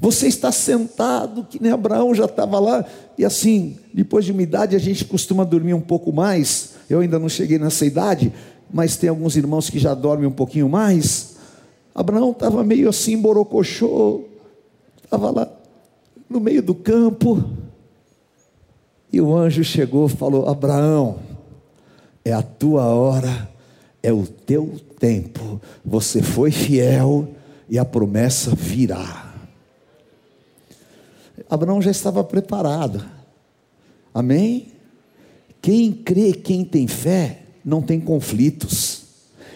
você 0.00 0.26
está 0.26 0.50
sentado, 0.50 1.46
que 1.48 1.62
nem 1.62 1.70
Abraão 1.70 2.12
já 2.14 2.24
estava 2.24 2.58
lá, 2.58 2.84
e 3.16 3.24
assim, 3.24 3.76
depois 3.94 4.24
de 4.24 4.32
uma 4.32 4.42
idade 4.42 4.74
a 4.74 4.80
gente 4.80 5.04
costuma 5.04 5.44
dormir 5.44 5.74
um 5.74 5.80
pouco 5.80 6.12
mais, 6.12 6.70
eu 6.90 6.98
ainda 6.98 7.18
não 7.18 7.28
cheguei 7.28 7.60
nessa 7.60 7.86
idade, 7.86 8.32
mas 8.72 8.96
tem 8.96 9.08
alguns 9.08 9.36
irmãos 9.36 9.70
que 9.70 9.78
já 9.78 9.94
dormem 9.94 10.26
um 10.26 10.32
pouquinho 10.32 10.68
mais. 10.68 11.36
Abraão 11.94 12.32
estava 12.32 12.64
meio 12.64 12.88
assim, 12.88 13.16
borocochô, 13.16 14.24
estava 15.04 15.30
lá 15.30 15.48
no 16.28 16.40
meio 16.40 16.62
do 16.62 16.74
campo, 16.74 17.44
e 19.12 19.20
o 19.20 19.36
anjo 19.36 19.62
chegou 19.64 20.06
e 20.06 20.10
falou: 20.10 20.48
Abraão, 20.48 21.18
é 22.24 22.32
a 22.32 22.42
tua 22.42 22.84
hora, 22.86 23.48
é 24.02 24.12
o 24.12 24.26
teu 24.26 24.80
tempo, 24.98 25.60
você 25.84 26.22
foi 26.22 26.50
fiel 26.50 27.28
e 27.68 27.78
a 27.78 27.84
promessa 27.84 28.54
virá. 28.54 29.34
Abraão 31.48 31.80
já 31.80 31.90
estava 31.90 32.24
preparado, 32.24 33.04
amém? 34.12 34.68
Quem 35.60 35.92
crê, 35.92 36.32
quem 36.32 36.64
tem 36.64 36.86
fé, 36.86 37.42
não 37.64 37.82
tem 37.82 38.00
conflitos, 38.00 39.02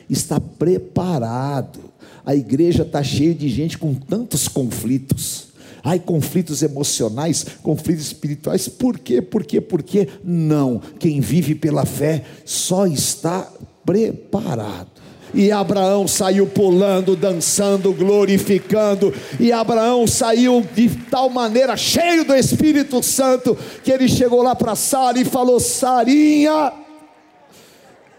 está 0.08 0.40
preparado. 0.40 1.78
A 2.24 2.34
igreja 2.34 2.82
está 2.82 3.02
cheia 3.02 3.34
de 3.34 3.48
gente 3.48 3.78
com 3.78 3.94
tantos 3.94 4.46
conflitos 4.46 5.49
Ai, 5.82 5.98
conflitos 5.98 6.62
emocionais, 6.62 7.46
conflitos 7.62 8.06
espirituais. 8.06 8.68
Por 8.68 8.98
quê? 8.98 9.22
Por 9.22 9.44
quê? 9.44 9.60
Por 9.60 9.82
quê? 9.82 10.08
Não. 10.22 10.80
Quem 10.98 11.20
vive 11.20 11.54
pela 11.54 11.84
fé 11.84 12.24
só 12.44 12.86
está 12.86 13.50
preparado. 13.84 15.00
E 15.32 15.52
Abraão 15.52 16.08
saiu 16.08 16.46
pulando, 16.46 17.14
dançando, 17.14 17.92
glorificando. 17.92 19.14
E 19.38 19.52
Abraão 19.52 20.06
saiu 20.06 20.66
de 20.74 20.88
tal 21.10 21.30
maneira, 21.30 21.76
cheio 21.76 22.24
do 22.24 22.34
Espírito 22.34 23.02
Santo, 23.02 23.56
que 23.84 23.92
ele 23.92 24.08
chegou 24.08 24.42
lá 24.42 24.54
para 24.56 24.74
Sara 24.74 25.20
e 25.20 25.24
falou: 25.24 25.60
Sarinha, 25.60 26.72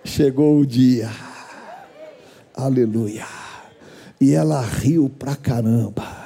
chegou 0.04 0.60
o 0.60 0.66
dia. 0.66 1.10
Aleluia. 2.56 3.26
E 4.20 4.34
ela 4.34 4.62
riu 4.62 5.10
pra 5.10 5.36
caramba. 5.36 6.21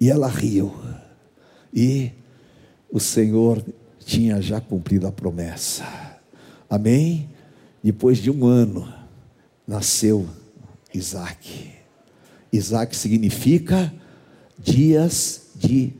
E 0.00 0.08
ela 0.08 0.28
riu. 0.28 0.74
E 1.72 2.10
o 2.90 2.98
Senhor 2.98 3.62
tinha 4.04 4.40
já 4.40 4.60
cumprido 4.60 5.06
a 5.06 5.12
promessa. 5.12 5.84
Amém? 6.68 7.28
Depois 7.82 8.18
de 8.18 8.30
um 8.30 8.46
ano, 8.46 8.92
nasceu 9.66 10.26
Isaac. 10.92 11.70
Isaac 12.52 12.96
significa 12.96 13.92
dias 14.58 15.42
de 15.54 15.92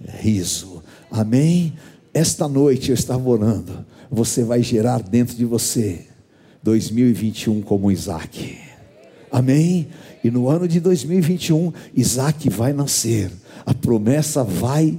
riso. 0.00 0.82
Amém? 1.10 1.74
Esta 2.14 2.48
noite 2.48 2.90
eu 2.90 2.94
estava 2.94 3.28
orando. 3.28 3.84
Você 4.10 4.42
vai 4.42 4.62
gerar 4.62 5.02
dentro 5.02 5.36
de 5.36 5.44
você 5.44 6.06
2021 6.62 7.60
como 7.62 7.90
Isaac. 7.90 8.58
Amém? 9.30 9.88
E 10.24 10.30
no 10.30 10.48
ano 10.48 10.66
de 10.66 10.80
2021, 10.80 11.72
Isaac 11.94 12.48
vai 12.48 12.72
nascer 12.72 13.30
a 13.64 13.74
promessa 13.74 14.42
vai 14.44 14.98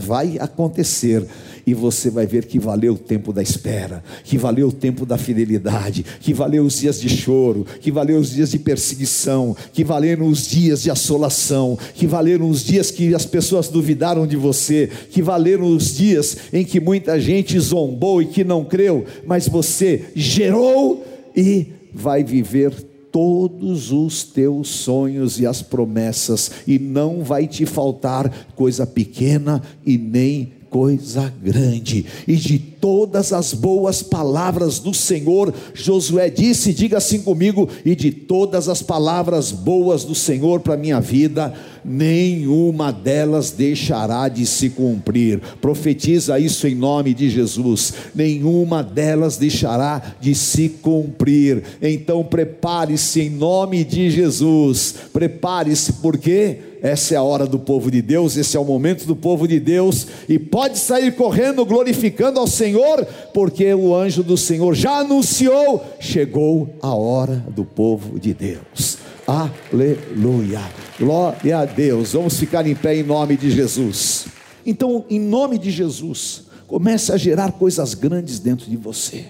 vai 0.00 0.38
acontecer 0.38 1.26
e 1.66 1.74
você 1.74 2.08
vai 2.08 2.26
ver 2.26 2.44
que 2.44 2.58
valeu 2.58 2.94
o 2.94 2.98
tempo 2.98 3.32
da 3.32 3.42
espera, 3.42 4.02
que 4.22 4.38
valeu 4.38 4.68
o 4.68 4.72
tempo 4.72 5.04
da 5.04 5.18
fidelidade, 5.18 6.04
que 6.20 6.32
valeu 6.32 6.64
os 6.64 6.78
dias 6.78 7.00
de 7.00 7.08
choro, 7.08 7.66
que 7.80 7.90
valeu 7.90 8.18
os 8.18 8.30
dias 8.30 8.52
de 8.52 8.58
perseguição, 8.58 9.56
que 9.72 9.82
valeram 9.82 10.28
os 10.28 10.46
dias 10.46 10.82
de 10.82 10.90
assolação, 10.90 11.76
que 11.94 12.06
valeram 12.06 12.48
os 12.48 12.62
dias 12.62 12.90
que 12.90 13.14
as 13.14 13.26
pessoas 13.26 13.68
duvidaram 13.68 14.26
de 14.26 14.36
você, 14.36 14.88
que 15.10 15.20
valeram 15.20 15.66
os 15.66 15.96
dias 15.96 16.36
em 16.52 16.64
que 16.64 16.78
muita 16.78 17.20
gente 17.20 17.58
zombou 17.58 18.22
e 18.22 18.26
que 18.26 18.44
não 18.44 18.64
creu, 18.64 19.04
mas 19.26 19.48
você 19.48 20.04
gerou 20.14 21.04
e 21.34 21.66
vai 21.92 22.22
viver 22.22 22.72
todos 23.16 23.92
os 23.92 24.24
teus 24.24 24.68
sonhos 24.68 25.40
e 25.40 25.46
as 25.46 25.62
promessas, 25.62 26.50
e 26.66 26.78
não 26.78 27.24
vai 27.24 27.46
te 27.46 27.64
faltar 27.64 28.30
coisa 28.54 28.86
pequena 28.86 29.62
e 29.86 29.96
nem 29.96 30.52
coisa 30.70 31.32
grande, 31.42 32.04
e 32.26 32.36
de 32.36 32.58
todas 32.58 33.32
as 33.32 33.52
boas 33.52 34.02
palavras 34.02 34.78
do 34.78 34.92
Senhor, 34.92 35.52
Josué 35.74 36.30
disse: 36.30 36.72
diga 36.72 36.98
assim 36.98 37.20
comigo, 37.22 37.68
e 37.84 37.96
de 37.96 38.10
todas 38.10 38.68
as 38.68 38.82
palavras 38.82 39.50
boas 39.50 40.04
do 40.04 40.14
Senhor 40.14 40.60
para 40.60 40.76
minha 40.76 41.00
vida, 41.00 41.54
nenhuma 41.84 42.92
delas 42.92 43.50
deixará 43.50 44.28
de 44.28 44.44
se 44.44 44.70
cumprir. 44.70 45.40
Profetiza 45.60 46.38
isso 46.38 46.66
em 46.66 46.74
nome 46.74 47.14
de 47.14 47.30
Jesus. 47.30 47.94
Nenhuma 48.14 48.82
delas 48.82 49.36
deixará 49.36 50.14
de 50.20 50.34
se 50.34 50.68
cumprir. 50.68 51.62
Então 51.80 52.24
prepare-se 52.24 53.20
em 53.20 53.30
nome 53.30 53.84
de 53.84 54.10
Jesus. 54.10 54.94
Prepare-se 55.12 55.94
porque 55.94 56.75
essa 56.86 57.14
é 57.14 57.16
a 57.16 57.22
hora 57.22 57.46
do 57.46 57.58
povo 57.58 57.90
de 57.90 58.00
Deus, 58.00 58.36
esse 58.36 58.56
é 58.56 58.60
o 58.60 58.64
momento 58.64 59.06
do 59.06 59.16
povo 59.16 59.48
de 59.48 59.58
Deus 59.58 60.06
e 60.28 60.38
pode 60.38 60.78
sair 60.78 61.16
correndo 61.16 61.66
glorificando 61.66 62.38
ao 62.38 62.46
Senhor, 62.46 63.04
porque 63.34 63.74
o 63.74 63.92
anjo 63.92 64.22
do 64.22 64.36
Senhor 64.36 64.72
já 64.72 64.98
anunciou, 64.98 65.84
chegou 65.98 66.76
a 66.80 66.94
hora 66.94 67.44
do 67.50 67.64
povo 67.64 68.20
de 68.20 68.32
Deus. 68.32 68.98
Aleluia. 69.26 70.60
Glória 70.96 71.58
a 71.58 71.64
Deus. 71.64 72.12
Vamos 72.12 72.38
ficar 72.38 72.64
em 72.64 72.76
pé 72.76 72.94
em 72.94 73.02
nome 73.02 73.36
de 73.36 73.50
Jesus. 73.50 74.26
Então, 74.64 75.04
em 75.10 75.18
nome 75.18 75.58
de 75.58 75.72
Jesus, 75.72 76.44
comece 76.68 77.10
a 77.10 77.16
gerar 77.16 77.50
coisas 77.50 77.94
grandes 77.94 78.38
dentro 78.38 78.70
de 78.70 78.76
você. 78.76 79.26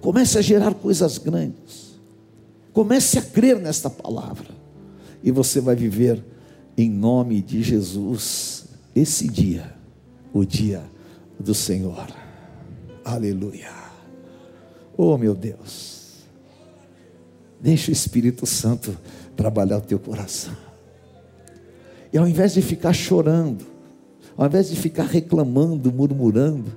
Comece 0.00 0.38
a 0.38 0.40
gerar 0.40 0.72
coisas 0.72 1.18
grandes. 1.18 1.98
Comece 2.72 3.18
a 3.18 3.22
crer 3.22 3.58
nesta 3.58 3.90
palavra. 3.90 4.55
E 5.26 5.32
você 5.32 5.60
vai 5.60 5.74
viver 5.74 6.24
em 6.78 6.88
nome 6.88 7.42
de 7.42 7.60
Jesus 7.60 8.66
esse 8.94 9.26
dia, 9.26 9.74
o 10.32 10.44
dia 10.44 10.84
do 11.36 11.52
Senhor. 11.52 12.06
Aleluia. 13.04 13.72
Oh, 14.96 15.18
meu 15.18 15.34
Deus. 15.34 16.20
Deixa 17.60 17.90
o 17.90 17.92
Espírito 17.92 18.46
Santo 18.46 18.96
trabalhar 19.36 19.78
o 19.78 19.80
teu 19.80 19.98
coração. 19.98 20.56
E 22.12 22.18
ao 22.18 22.28
invés 22.28 22.54
de 22.54 22.62
ficar 22.62 22.92
chorando, 22.92 23.66
ao 24.36 24.46
invés 24.46 24.70
de 24.70 24.76
ficar 24.76 25.06
reclamando, 25.06 25.92
murmurando, 25.92 26.72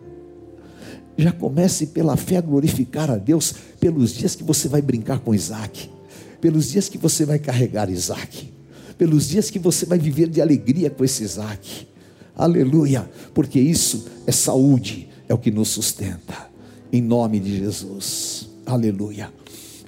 já 1.15 1.31
comece 1.31 1.85
pela 1.85 2.17
fé 2.17 2.37
a 2.37 2.41
glorificar 2.41 3.11
a 3.11 3.17
Deus 3.17 3.53
pelos 3.79 4.11
dias 4.11 4.33
que 4.33 4.43
você 4.43 4.67
vai 4.67 4.81
brincar 4.81 5.19
com 5.19 5.35
Isaac, 5.35 5.98
pelos 6.39 6.69
dias 6.69 6.89
que 6.89 6.97
você 6.97 7.25
vai 7.25 7.39
carregar 7.39 7.89
Isaac, 7.89 8.51
pelos 8.97 9.27
dias 9.27 9.49
que 9.49 9.59
você 9.59 9.85
vai 9.85 9.97
viver 9.97 10.29
de 10.29 10.41
alegria 10.41 10.89
com 10.89 11.03
esse 11.03 11.23
Isaac. 11.23 11.87
Aleluia, 12.35 13.09
porque 13.33 13.59
isso 13.59 14.05
é 14.25 14.31
saúde, 14.31 15.09
é 15.27 15.33
o 15.33 15.37
que 15.37 15.51
nos 15.51 15.69
sustenta. 15.69 16.49
Em 16.91 17.01
nome 17.01 17.39
de 17.39 17.57
Jesus. 17.57 18.49
Aleluia. 18.65 19.31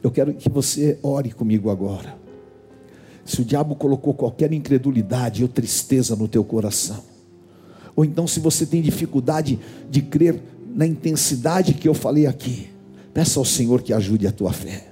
Eu 0.03 0.11
quero 0.11 0.33
que 0.33 0.49
você 0.49 0.99
ore 1.01 1.31
comigo 1.31 1.69
agora. 1.69 2.19
Se 3.25 3.41
o 3.41 3.45
diabo 3.45 3.75
colocou 3.75 4.13
qualquer 4.13 4.51
incredulidade 4.51 5.43
ou 5.43 5.47
tristeza 5.47 6.15
no 6.15 6.27
teu 6.27 6.43
coração, 6.43 7.03
ou 7.95 8.03
então 8.03 8.27
se 8.27 8.39
você 8.39 8.65
tem 8.65 8.81
dificuldade 8.81 9.59
de 9.89 10.01
crer 10.01 10.41
na 10.73 10.85
intensidade 10.85 11.73
que 11.73 11.87
eu 11.87 11.93
falei 11.93 12.25
aqui, 12.25 12.69
peça 13.13 13.39
ao 13.39 13.45
Senhor 13.45 13.81
que 13.81 13.93
ajude 13.93 14.27
a 14.27 14.31
tua 14.31 14.51
fé. 14.51 14.90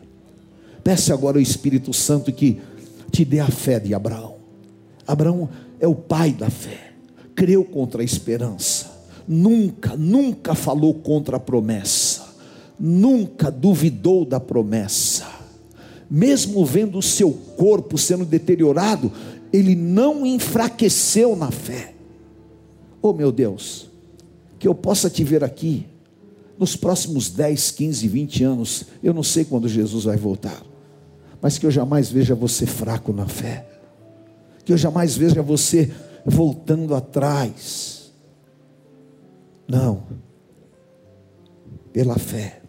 Peça 0.84 1.14
agora 1.14 1.38
ao 1.38 1.42
Espírito 1.42 1.94
Santo 1.94 2.32
que 2.32 2.60
te 3.12 3.26
dê 3.26 3.40
a 3.40 3.48
fé 3.48 3.80
de 3.80 3.94
Abraão. 3.94 4.36
Abraão 5.06 5.50
é 5.80 5.88
o 5.88 5.96
pai 5.96 6.32
da 6.32 6.50
fé, 6.50 6.94
creu 7.34 7.64
contra 7.64 8.02
a 8.02 8.06
esperança, 8.06 8.92
nunca, 9.28 9.96
nunca 9.96 10.54
falou 10.54 10.94
contra 10.94 11.38
a 11.38 11.40
promessa, 11.40 12.36
nunca 12.80 13.50
duvidou 13.50 14.24
da 14.24 14.40
promessa, 14.40 15.26
mesmo 16.10 16.66
vendo 16.66 16.98
o 16.98 17.04
seu 17.04 17.32
corpo 17.32 17.98
sendo 17.98 18.26
deteriorado, 18.26 19.12
ele 19.52 19.76
não 19.76 20.26
enfraqueceu 20.26 21.36
na 21.36 21.50
fé. 21.50 21.94
Oh 23.02 23.14
meu 23.14 23.32
Deus, 23.32 23.90
que 24.60 24.68
eu 24.68 24.76
possa 24.76 25.10
te 25.10 25.24
ver 25.24 25.44
aqui 25.44 25.86
nos 26.58 26.76
próximos 26.76 27.30
10, 27.30 27.72
15, 27.72 28.08
20 28.08 28.44
anos. 28.44 28.86
Eu 29.02 29.14
não 29.14 29.24
sei 29.24 29.46
quando 29.46 29.68
Jesus 29.70 30.04
vai 30.04 30.18
voltar, 30.18 30.62
mas 31.42 31.58
que 31.58 31.66
eu 31.66 31.72
jamais 31.72 32.10
veja 32.10 32.36
você 32.36 32.66
fraco 32.66 33.14
na 33.14 33.28
fé, 33.28 33.68
que 34.66 34.74
eu 34.74 34.78
jamais 34.78 35.16
veja 35.16 35.42
você 35.42 35.92
voltando 36.26 36.94
atrás. 36.94 38.12
Não, 39.68 40.04
pela 41.94 42.18
fé, 42.18 42.62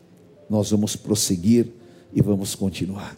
nós 0.49 0.71
vamos 0.71 0.97
prosseguir 0.97 1.69
e 2.13 2.21
vamos 2.21 2.55
continuar. 2.55 3.17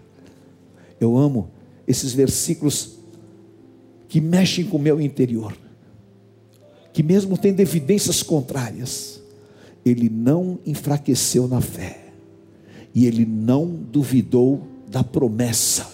Eu 1.00 1.16
amo 1.16 1.50
esses 1.87 2.12
versículos 2.12 2.99
que 4.09 4.21
mexem 4.21 4.64
com 4.64 4.76
o 4.76 4.80
meu 4.80 5.00
interior 5.00 5.56
que 6.92 7.02
mesmo 7.02 7.38
tendo 7.38 7.61
evidências 7.61 8.23
contrárias, 8.23 9.21
ele 9.85 10.11
não 10.11 10.59
enfraqueceu 10.66 11.49
na 11.49 11.61
fé, 11.61 12.12
e 12.94 13.06
ele 13.06 13.25
não 13.25 13.66
duvidou 13.66 14.68
da 14.92 15.02
promessa, 15.02 15.88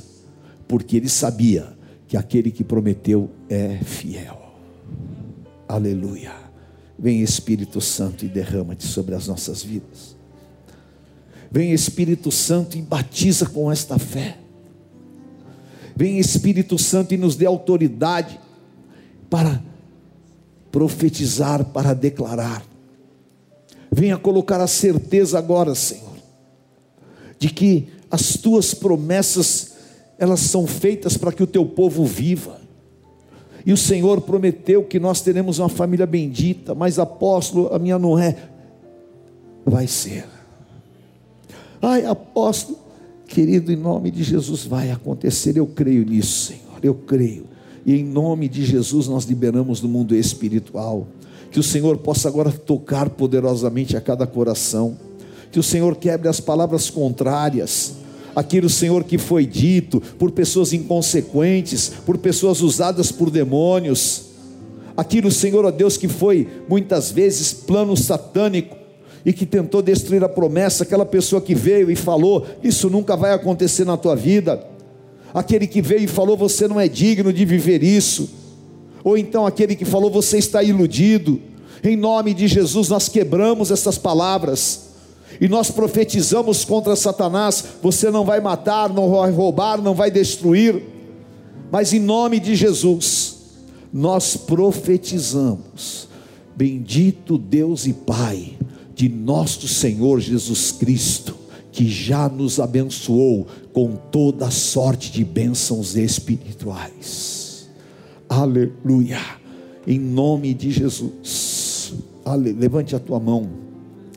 porque 0.67 0.97
ele 0.97 1.09
sabia 1.09 1.69
que 2.09 2.17
aquele 2.17 2.51
que 2.51 2.65
prometeu 2.65 3.31
é 3.49 3.79
fiel. 3.79 4.37
Aleluia. 5.69 6.33
Vem 6.99 7.23
Espírito 7.23 7.81
Santo 7.81 8.25
e 8.25 8.29
derrama-te 8.29 8.85
sobre 8.85 9.15
as 9.15 9.29
nossas 9.29 9.63
vidas. 9.63 10.17
Vem 11.49 11.73
Espírito 11.73 12.33
Santo 12.33 12.77
e 12.77 12.83
batiza 12.83 13.47
com 13.47 13.71
esta 13.71 14.01
fé. 14.01 14.37
Vem 15.95 16.19
Espírito 16.19 16.77
Santo 16.77 17.15
e 17.15 17.17
nos 17.17 17.37
dê 17.37 17.47
autoridade 17.47 18.41
para 19.31 19.63
profetizar, 20.73 21.65
para 21.67 21.95
declarar. 21.95 22.65
Venha 23.93 24.19
colocar 24.19 24.61
a 24.61 24.67
certeza 24.67 25.39
agora, 25.39 25.75
Senhor, 25.75 26.17
de 27.39 27.49
que 27.49 27.89
as 28.11 28.37
tuas 28.37 28.75
promessas 28.75 29.79
elas 30.19 30.41
são 30.41 30.67
feitas 30.67 31.17
para 31.17 31.33
que 31.33 31.43
o 31.43 31.47
teu 31.47 31.65
povo 31.65 32.05
viva. 32.05 32.61
E 33.65 33.73
o 33.73 33.77
Senhor 33.77 34.21
prometeu 34.21 34.83
que 34.83 34.99
nós 34.99 35.21
teremos 35.21 35.59
uma 35.59 35.69
família 35.69 36.07
bendita, 36.07 36.75
mas 36.75 36.99
apóstolo, 36.99 37.73
a 37.73 37.79
minha 37.79 37.99
não 37.99 38.19
é. 38.19 38.37
Vai 39.65 39.87
ser. 39.87 40.25
Ai, 41.81 42.05
apóstolo, 42.05 42.79
querido, 43.27 43.71
em 43.71 43.77
nome 43.77 44.11
de 44.11 44.25
Jesus 44.25 44.65
vai 44.65 44.91
acontecer. 44.91 45.57
Eu 45.57 45.67
creio 45.67 46.05
nisso, 46.05 46.47
Senhor. 46.47 46.79
Eu 46.83 46.95
creio. 46.95 47.47
E 47.87 47.95
em 47.95 48.05
nome 48.05 48.49
de 48.49 48.65
Jesus 48.65 49.07
nós 49.07 49.25
liberamos 49.25 49.81
do 49.81 49.89
mundo 49.89 50.15
espiritual. 50.15 51.07
Que 51.51 51.61
o 51.61 51.63
Senhor 51.63 51.99
possa 51.99 52.29
agora 52.29 52.51
tocar 52.51 53.09
poderosamente 53.11 53.97
a 53.97 54.01
cada 54.01 54.27
coração. 54.27 54.97
Que 55.51 55.59
o 55.59 55.63
Senhor 55.63 55.97
quebre 55.97 56.29
as 56.29 56.41
palavras 56.41 56.91
contrárias. 56.91 57.95
Aquilo, 58.35 58.69
Senhor, 58.69 59.05
que 59.05 59.19
foi 59.19 59.45
dito 59.47 60.01
por 60.19 60.31
pessoas 60.31 60.73
inconsequentes, 60.73 61.91
por 62.07 62.19
pessoas 62.19 62.61
usadas 62.61 63.11
por 63.11 63.31
demônios. 63.31 64.27
Aquilo, 64.97 65.31
Senhor, 65.31 65.65
ó 65.65 65.71
Deus, 65.71 65.97
que 65.97 66.09
foi 66.09 66.47
muitas 66.69 67.11
vezes 67.11 67.53
plano 67.53 67.97
satânico 67.97 68.77
e 69.25 69.33
que 69.33 69.45
tentou 69.45 69.83
destruir 69.83 70.23
a 70.23 70.29
promessa, 70.29 70.85
aquela 70.85 71.05
pessoa 71.05 71.41
que 71.41 71.55
veio 71.55 71.91
e 71.91 71.97
falou: 71.97 72.47
Isso 72.63 72.89
nunca 72.89 73.17
vai 73.17 73.33
acontecer 73.33 73.85
na 73.85 73.97
tua 73.97 74.15
vida 74.15 74.65
aquele 75.33 75.67
que 75.67 75.83
veio 75.83 76.05
e 76.05 76.09
falou: 76.09 76.37
Você 76.37 76.67
não 76.67 76.81
é 76.81 76.89
digno 76.89 77.33
de 77.33 77.45
viver 77.45 77.83
isso, 77.83 78.29
ou 79.05 79.17
então 79.17 79.47
aquele 79.47 79.75
que 79.75 79.85
falou: 79.85 80.11
Você 80.11 80.39
está 80.39 80.63
iludido. 80.63 81.41
Em 81.83 81.97
nome 81.97 82.35
de 82.35 82.49
Jesus, 82.49 82.89
nós 82.89 83.09
quebramos 83.09 83.71
essas 83.71 83.97
palavras 83.97 84.88
e 85.41 85.49
nós 85.49 85.71
profetizamos 85.71 86.65
contra 86.65 86.97
Satanás: 86.97 87.65
Você 87.83 88.11
não 88.11 88.25
vai 88.25 88.41
matar, 88.41 88.93
não 88.93 89.11
vai 89.11 89.31
roubar, 89.31 89.81
não 89.81 89.95
vai 89.95 90.11
destruir, 90.11 90.83
mas 91.71 91.93
em 91.93 92.01
nome 92.01 92.41
de 92.41 92.55
Jesus, 92.55 93.37
nós 93.93 94.37
profetizamos. 94.37 96.09
Bendito 96.57 97.39
Deus 97.39 97.87
e 97.87 97.93
Pai 97.93 98.59
de 98.95 99.09
nosso 99.09 99.69
Senhor 99.69 100.19
Jesus 100.19 100.73
Cristo 100.73 101.37
que 101.71 101.87
já 101.89 102.29
nos 102.29 102.59
abençoou 102.59 103.47
com 103.73 103.95
toda 103.95 104.51
sorte 104.51 105.13
de 105.13 105.25
bênçãos 105.25 105.95
espirituais. 105.95 107.69
Aleluia. 108.29 109.21
Em 109.87 109.97
nome 110.01 110.53
de 110.55 110.73
Jesus. 110.73 111.95
Ale... 112.25 112.53
Levante 112.53 112.97
a 112.97 112.99
tua 112.99 113.21
mão 113.21 113.68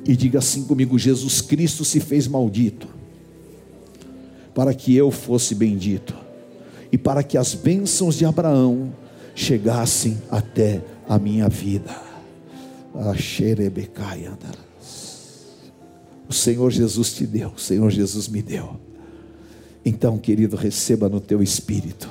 e 0.05 0.15
diga 0.15 0.39
assim 0.39 0.63
comigo: 0.63 0.97
Jesus 0.97 1.41
Cristo 1.41 1.85
se 1.85 1.99
fez 1.99 2.27
maldito 2.27 2.87
para 4.53 4.73
que 4.73 4.95
eu 4.95 5.11
fosse 5.11 5.55
bendito 5.55 6.15
e 6.91 6.97
para 6.97 7.23
que 7.23 7.37
as 7.37 7.53
bênçãos 7.53 8.15
de 8.15 8.25
Abraão 8.25 8.93
chegassem 9.33 10.17
até 10.29 10.83
a 11.07 11.17
minha 11.17 11.47
vida. 11.47 11.95
O 16.27 16.33
Senhor 16.33 16.69
Jesus 16.69 17.13
te 17.13 17.25
deu, 17.25 17.53
o 17.55 17.59
Senhor 17.59 17.89
Jesus 17.89 18.27
me 18.27 18.41
deu. 18.41 18.79
Então, 19.85 20.17
querido, 20.17 20.55
receba 20.55 21.09
no 21.09 21.19
teu 21.19 21.41
espírito. 21.41 22.09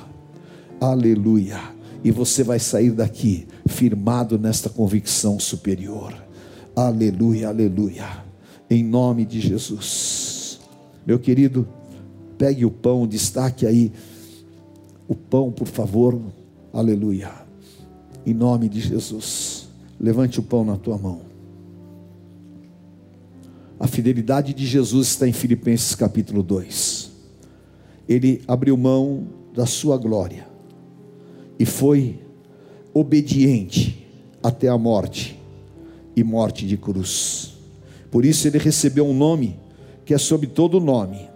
Aleluia. 0.79 1.59
E 2.03 2.11
você 2.11 2.43
vai 2.43 2.59
sair 2.59 2.91
daqui 2.91 3.47
firmado 3.67 4.37
nesta 4.37 4.69
convicção 4.69 5.39
superior. 5.39 6.13
Aleluia, 6.75 7.49
aleluia. 7.49 8.23
Em 8.69 8.83
nome 8.83 9.25
de 9.25 9.41
Jesus. 9.41 10.59
Meu 11.05 11.19
querido, 11.19 11.67
pegue 12.37 12.65
o 12.65 12.71
pão, 12.71 13.05
destaque 13.05 13.65
aí 13.65 13.91
o 15.07 15.15
pão, 15.15 15.51
por 15.51 15.67
favor. 15.67 16.19
Aleluia. 16.71 17.29
Em 18.25 18.33
nome 18.33 18.69
de 18.69 18.79
Jesus. 18.79 19.67
Levante 19.99 20.39
o 20.39 20.43
pão 20.43 20.63
na 20.63 20.77
tua 20.77 20.97
mão. 20.97 21.21
A 23.77 23.87
fidelidade 23.87 24.53
de 24.53 24.65
Jesus 24.65 25.07
está 25.07 25.27
em 25.27 25.33
Filipenses 25.33 25.93
capítulo 25.95 26.41
2. 26.41 27.11
Ele 28.07 28.41
abriu 28.47 28.77
mão 28.77 29.27
da 29.53 29.65
sua 29.65 29.97
glória 29.97 30.47
e 31.59 31.65
foi 31.65 32.19
obediente 32.93 34.07
até 34.41 34.69
a 34.69 34.77
morte 34.77 35.40
e 36.15 36.23
morte 36.23 36.65
de 36.65 36.77
cruz. 36.77 37.53
Por 38.09 38.25
isso 38.25 38.47
ele 38.47 38.57
recebeu 38.57 39.05
um 39.05 39.13
nome 39.13 39.57
que 40.05 40.13
é 40.13 40.17
sobre 40.17 40.47
todo 40.47 40.79
nome. 40.79 41.29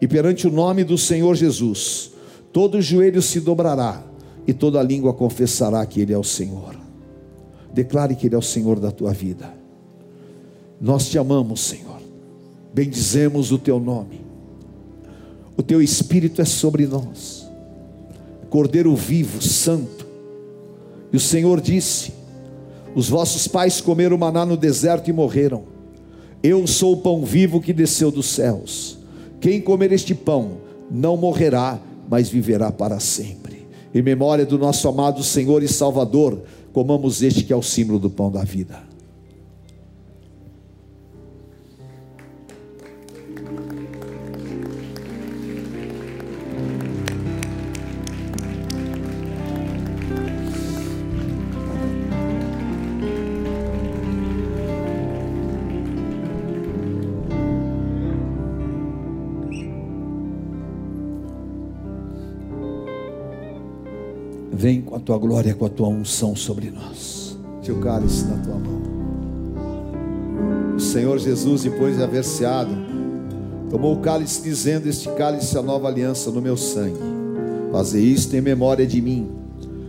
E 0.00 0.08
perante 0.08 0.46
o 0.46 0.50
nome 0.50 0.84
do 0.84 0.96
Senhor 0.96 1.34
Jesus, 1.34 2.12
todo 2.52 2.82
joelho 2.82 3.22
se 3.22 3.40
dobrará 3.40 4.02
e 4.46 4.52
toda 4.52 4.82
língua 4.82 5.12
confessará 5.12 5.84
que 5.86 6.00
ele 6.00 6.12
é 6.12 6.18
o 6.18 6.24
Senhor. 6.24 6.76
Declare 7.72 8.16
que 8.16 8.26
ele 8.26 8.34
é 8.34 8.38
o 8.38 8.42
Senhor 8.42 8.80
da 8.80 8.90
tua 8.90 9.12
vida. 9.12 9.52
Nós 10.80 11.08
te 11.08 11.18
amamos, 11.18 11.60
Senhor. 11.60 12.00
Bendizemos 12.72 13.52
o 13.52 13.58
teu 13.58 13.78
nome. 13.78 14.20
O 15.56 15.62
teu 15.62 15.82
espírito 15.82 16.40
é 16.40 16.44
sobre 16.44 16.86
nós. 16.86 17.46
Cordeiro 18.48 18.94
vivo, 18.94 19.42
santo. 19.42 20.06
E 21.12 21.16
o 21.16 21.20
Senhor 21.20 21.60
disse: 21.60 22.12
Os 22.98 23.08
vossos 23.08 23.46
pais 23.46 23.80
comeram 23.80 24.18
maná 24.18 24.44
no 24.44 24.56
deserto 24.56 25.08
e 25.08 25.12
morreram. 25.12 25.62
Eu 26.42 26.66
sou 26.66 26.94
o 26.94 26.96
pão 26.96 27.24
vivo 27.24 27.60
que 27.60 27.72
desceu 27.72 28.10
dos 28.10 28.26
céus. 28.26 28.98
Quem 29.40 29.60
comer 29.60 29.92
este 29.92 30.16
pão 30.16 30.58
não 30.90 31.16
morrerá, 31.16 31.78
mas 32.10 32.28
viverá 32.28 32.72
para 32.72 32.98
sempre. 32.98 33.68
Em 33.94 34.02
memória 34.02 34.44
do 34.44 34.58
nosso 34.58 34.88
amado 34.88 35.22
Senhor 35.22 35.62
e 35.62 35.68
Salvador, 35.68 36.42
comamos 36.72 37.22
este 37.22 37.44
que 37.44 37.52
é 37.52 37.56
o 37.56 37.62
símbolo 37.62 38.00
do 38.00 38.10
pão 38.10 38.32
da 38.32 38.42
vida. 38.42 38.82
Vem 64.68 64.82
com 64.82 64.96
a 64.96 64.98
tua 64.98 65.16
glória, 65.16 65.54
com 65.54 65.64
a 65.64 65.70
tua 65.70 65.88
unção 65.88 66.36
sobre 66.36 66.70
nós. 66.70 67.38
Teu 67.62 67.80
cálice 67.80 68.26
na 68.26 68.36
tua 68.36 68.56
mão. 68.56 68.82
O 70.76 70.78
Senhor 70.78 71.18
Jesus, 71.18 71.62
depois 71.62 71.96
de 71.96 72.02
haver 72.02 72.22
ceado, 72.22 72.68
tomou 73.70 73.94
o 73.94 74.00
cálice, 74.00 74.42
dizendo: 74.42 74.86
Este 74.86 75.08
cálice 75.12 75.56
é 75.56 75.60
a 75.60 75.62
nova 75.62 75.88
aliança 75.88 76.30
no 76.30 76.42
meu 76.42 76.54
sangue. 76.54 77.00
Fazer 77.72 78.02
isto 78.02 78.36
em 78.36 78.42
memória 78.42 78.86
de 78.86 79.00
mim, 79.00 79.30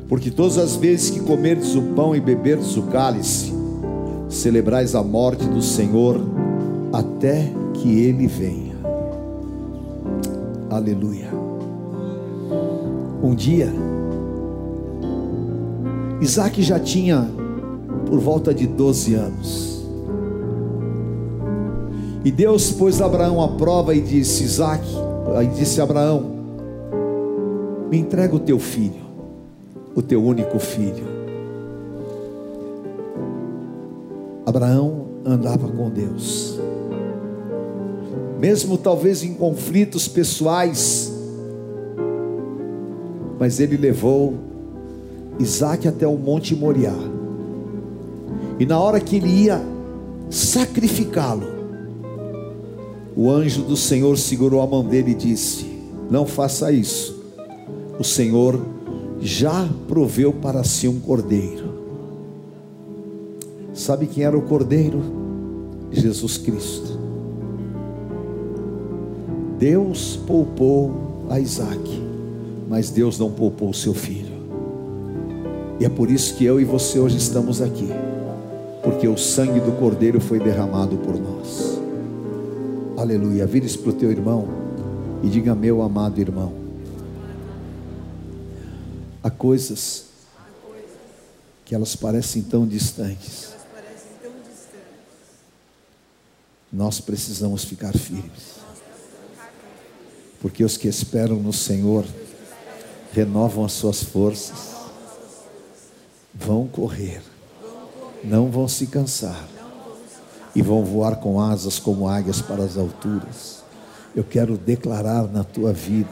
porque 0.07 0.31
todas 0.31 0.57
as 0.57 0.77
vezes 0.77 1.09
que 1.09 1.19
comerdes 1.19 1.75
o 1.75 1.81
pão 1.81 2.15
e 2.15 2.21
beberdes 2.21 2.77
o 2.77 2.83
cálice, 2.83 3.51
celebrais 4.29 4.95
a 4.95 5.03
morte 5.03 5.43
do 5.43 5.61
Senhor 5.61 6.21
até 6.93 7.51
que 7.73 7.99
ele 7.99 8.27
venha. 8.27 8.77
Aleluia. 10.69 11.27
Um 13.21 13.35
dia, 13.35 13.69
Isaac 16.21 16.61
já 16.61 16.77
tinha 16.77 17.29
por 18.07 18.19
volta 18.19 18.53
de 18.53 18.67
12 18.67 19.13
anos. 19.13 19.85
E 22.25 22.31
Deus 22.31 22.71
pôs 22.71 23.01
Abraão 23.01 23.41
à 23.41 23.47
prova 23.47 23.95
e 23.95 24.01
disse: 24.01 24.43
Isaac, 24.43 24.83
aí 25.37 25.47
disse 25.47 25.79
Abraão: 25.79 26.31
Me 27.89 27.97
entrega 27.97 28.35
o 28.35 28.39
teu 28.39 28.59
filho, 28.59 29.01
o 29.95 30.01
teu 30.01 30.21
único 30.21 30.59
filho. 30.59 31.19
Abraão 34.45 35.05
andava 35.23 35.67
com 35.69 35.89
Deus, 35.89 36.59
mesmo 38.39 38.77
talvez 38.77 39.23
em 39.23 39.33
conflitos 39.35 40.07
pessoais, 40.07 41.13
mas 43.39 43.61
ele 43.61 43.77
levou 43.77 44.48
Isaac 45.39 45.87
até 45.87 46.05
o 46.05 46.17
Monte 46.17 46.55
Moriá. 46.55 46.93
E 48.59 48.65
na 48.65 48.79
hora 48.79 48.99
que 48.99 49.15
ele 49.15 49.29
ia 49.29 49.61
sacrificá-lo, 50.29 51.47
o 53.15 53.29
anjo 53.29 53.63
do 53.63 53.77
Senhor 53.77 54.17
segurou 54.17 54.61
a 54.61 54.67
mão 54.67 54.83
dele 54.83 55.11
e 55.11 55.15
disse: 55.15 55.65
Não 56.09 56.25
faça 56.25 56.71
isso. 56.71 57.17
O 57.97 58.03
Senhor 58.03 58.59
já 59.21 59.67
proveu 59.87 60.31
para 60.31 60.63
si 60.63 60.87
um 60.87 60.99
cordeiro. 60.99 61.69
Sabe 63.73 64.07
quem 64.07 64.23
era 64.23 64.37
o 64.37 64.41
cordeiro? 64.41 65.01
Jesus 65.91 66.37
Cristo. 66.37 66.99
Deus 69.57 70.17
poupou 70.27 71.25
a 71.29 71.39
Isaac, 71.39 72.01
mas 72.69 72.89
Deus 72.89 73.17
não 73.19 73.31
poupou 73.31 73.73
seu 73.73 73.93
filho. 73.93 74.28
E 75.79 75.85
é 75.85 75.89
por 75.89 76.11
isso 76.11 76.35
que 76.35 76.43
eu 76.43 76.59
e 76.59 76.65
você 76.65 76.99
hoje 76.99 77.15
estamos 77.15 77.61
aqui, 77.61 77.87
porque 78.83 79.07
o 79.07 79.17
sangue 79.17 79.61
do 79.61 79.71
Cordeiro 79.79 80.19
foi 80.19 80.37
derramado 80.37 80.97
por 80.97 81.17
nós. 81.17 81.79
Aleluia. 82.97 83.47
Vire-se 83.47 83.77
para 83.77 83.91
o 83.91 83.93
teu 83.93 84.11
irmão 84.11 84.49
e 85.23 85.29
diga: 85.29 85.55
Meu 85.55 85.81
amado 85.81 86.19
irmão, 86.19 86.53
há 89.23 89.31
coisas 89.31 90.07
que 91.63 91.73
elas 91.73 91.95
parecem 91.95 92.41
tão 92.41 92.67
distantes. 92.67 93.53
Nós 96.71 96.99
precisamos 96.99 97.63
ficar 97.63 97.93
firmes, 97.97 98.59
porque 100.41 100.61
os 100.65 100.75
que 100.75 100.89
esperam 100.89 101.37
no 101.37 101.53
Senhor 101.53 102.05
renovam 103.13 103.63
as 103.63 103.71
suas 103.71 104.03
forças 104.03 104.78
vão 106.39 106.67
correr, 106.67 107.21
não 108.23 108.49
vão 108.49 108.67
se 108.67 108.87
cansar 108.87 109.47
e 110.55 110.61
vão 110.61 110.83
voar 110.83 111.17
com 111.17 111.39
asas 111.39 111.77
como 111.77 112.07
águias 112.07 112.41
para 112.41 112.63
as 112.63 112.75
alturas. 112.77 113.59
Eu 114.15 114.23
quero 114.23 114.57
declarar 114.57 115.27
na 115.27 115.43
tua 115.43 115.73
vida 115.73 116.09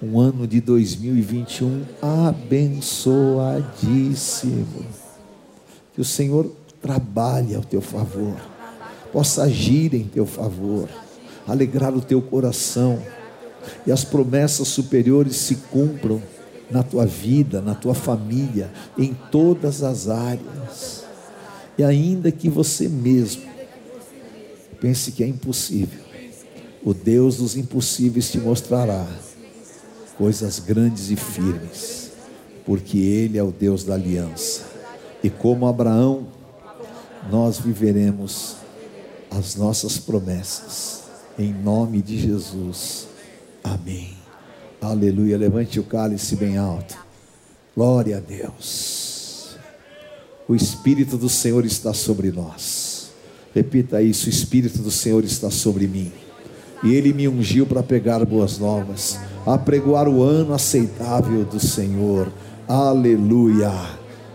um 0.00 0.20
ano 0.20 0.46
de 0.46 0.60
2021 0.60 1.84
abençoadíssimo. 2.00 4.86
Que 5.94 6.00
o 6.00 6.04
Senhor 6.04 6.52
trabalhe 6.80 7.54
ao 7.54 7.62
teu 7.62 7.80
favor, 7.80 8.36
possa 9.12 9.44
agir 9.44 9.94
em 9.94 10.04
teu 10.04 10.26
favor, 10.26 10.88
alegrar 11.46 11.94
o 11.94 12.00
teu 12.00 12.20
coração 12.22 12.98
e 13.86 13.92
as 13.92 14.04
promessas 14.04 14.68
superiores 14.68 15.36
se 15.36 15.56
cumpram 15.56 16.22
na 16.72 16.82
tua 16.82 17.04
vida, 17.06 17.60
na 17.60 17.74
tua 17.74 17.94
família, 17.94 18.70
em 18.96 19.14
todas 19.30 19.82
as 19.82 20.08
áreas. 20.08 21.04
E 21.76 21.84
ainda 21.84 22.32
que 22.32 22.48
você 22.48 22.88
mesmo 22.88 23.42
pense 24.80 25.12
que 25.12 25.22
é 25.22 25.26
impossível, 25.26 26.00
o 26.84 26.92
Deus 26.92 27.36
dos 27.36 27.56
impossíveis 27.56 28.30
te 28.30 28.38
mostrará 28.38 29.06
coisas 30.16 30.58
grandes 30.58 31.10
e 31.10 31.16
firmes, 31.16 32.10
porque 32.64 32.98
Ele 32.98 33.38
é 33.38 33.42
o 33.42 33.52
Deus 33.52 33.84
da 33.84 33.94
aliança. 33.94 34.62
E 35.22 35.30
como 35.30 35.66
Abraão, 35.66 36.26
nós 37.30 37.58
viveremos 37.58 38.56
as 39.30 39.54
nossas 39.54 39.98
promessas, 39.98 41.02
em 41.38 41.52
nome 41.52 42.02
de 42.02 42.18
Jesus. 42.18 43.06
Amém. 43.62 44.21
Aleluia. 44.82 45.38
Levante 45.38 45.78
o 45.78 45.84
cálice 45.84 46.34
bem 46.34 46.58
alto. 46.58 46.98
Glória 47.76 48.16
a 48.16 48.20
Deus. 48.20 49.56
O 50.48 50.56
Espírito 50.56 51.16
do 51.16 51.28
Senhor 51.28 51.64
está 51.64 51.94
sobre 51.94 52.32
nós. 52.32 53.12
Repita 53.54 54.02
isso: 54.02 54.26
o 54.26 54.28
Espírito 54.28 54.78
do 54.78 54.90
Senhor 54.90 55.22
está 55.22 55.52
sobre 55.52 55.86
mim. 55.86 56.10
E 56.82 56.96
Ele 56.96 57.12
me 57.12 57.28
ungiu 57.28 57.64
para 57.64 57.80
pegar 57.80 58.24
boas 58.26 58.58
novas, 58.58 59.20
apregoar 59.46 60.08
o 60.08 60.20
ano 60.20 60.52
aceitável 60.52 61.44
do 61.44 61.60
Senhor. 61.60 62.32
Aleluia. 62.66 63.70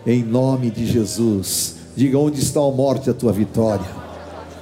Em 0.06 0.24
nome 0.24 0.72
de 0.72 0.86
Jesus. 0.86 1.76
Diga 1.94 2.18
onde 2.18 2.40
está 2.40 2.62
a 2.62 2.72
morte 2.72 3.10
a 3.10 3.14
tua 3.14 3.34
vitória. 3.34 3.86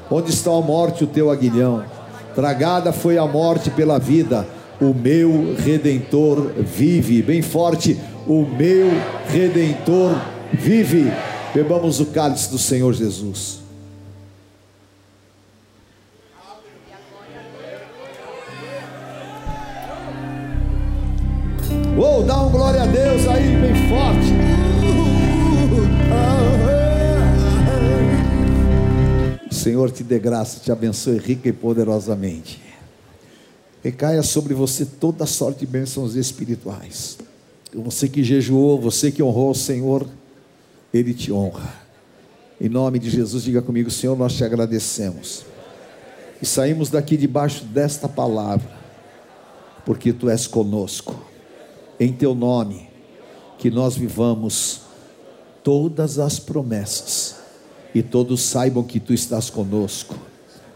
Onde 0.09 0.31
está 0.31 0.49
a 0.49 0.61
morte 0.61 1.03
o 1.03 1.07
teu 1.07 1.29
aguilhão? 1.29 1.85
Tragada 2.33 2.91
foi 2.91 3.19
a 3.19 3.27
morte 3.27 3.69
pela 3.69 3.99
vida 3.99 4.47
o 4.79 4.93
meu 4.93 5.55
redentor 5.55 6.51
vive. 6.57 7.21
Bem 7.21 7.41
forte, 7.41 7.97
o 8.27 8.41
meu 8.43 8.89
redentor 9.27 10.15
vive. 10.53 11.11
Bebamos 11.53 11.99
o 11.99 12.07
cálice 12.07 12.49
do 12.49 12.57
Senhor 12.57 12.93
Jesus. 12.93 13.59
Oh, 21.97 22.21
dá 22.23 22.41
um 22.41 22.51
glória 22.51 22.83
a 22.83 22.85
Deus 22.85 23.25
aí, 23.27 23.55
bem 23.55 23.89
forte. 23.89 24.33
O 29.49 29.53
Senhor 29.53 29.89
te 29.91 30.03
dê 30.03 30.19
graça, 30.19 30.59
te 30.59 30.71
abençoe 30.71 31.17
rica 31.17 31.47
e 31.47 31.53
poderosamente 31.53 32.64
recaia 33.85 34.23
sobre 34.23 34.55
você 34.55 34.83
toda 34.83 35.27
sorte 35.27 35.59
de 35.59 35.67
bênçãos 35.67 36.15
espirituais. 36.15 37.19
Você 37.71 38.09
que 38.09 38.23
jejuou, 38.23 38.81
você 38.81 39.11
que 39.11 39.21
honrou 39.21 39.51
o 39.51 39.55
Senhor, 39.55 40.07
Ele 40.91 41.13
te 41.13 41.31
honra. 41.31 41.71
Em 42.59 42.67
nome 42.67 42.97
de 42.97 43.11
Jesus, 43.11 43.43
diga 43.43 43.61
comigo, 43.61 43.91
Senhor, 43.91 44.17
nós 44.17 44.33
te 44.33 44.43
agradecemos. 44.43 45.45
E 46.41 46.47
saímos 46.47 46.89
daqui 46.89 47.15
debaixo 47.15 47.63
desta 47.63 48.09
palavra, 48.09 48.67
porque 49.85 50.11
tu 50.11 50.31
és 50.31 50.47
conosco. 50.47 51.15
Em 51.99 52.11
teu 52.11 52.33
nome, 52.33 52.89
que 53.59 53.69
nós 53.69 53.95
vivamos 53.95 54.81
todas 55.63 56.17
as 56.17 56.39
promessas 56.39 57.35
e 57.93 58.01
todos 58.01 58.41
saibam 58.41 58.83
que 58.83 58.99
tu 58.99 59.13
estás 59.13 59.51
conosco. 59.51 60.15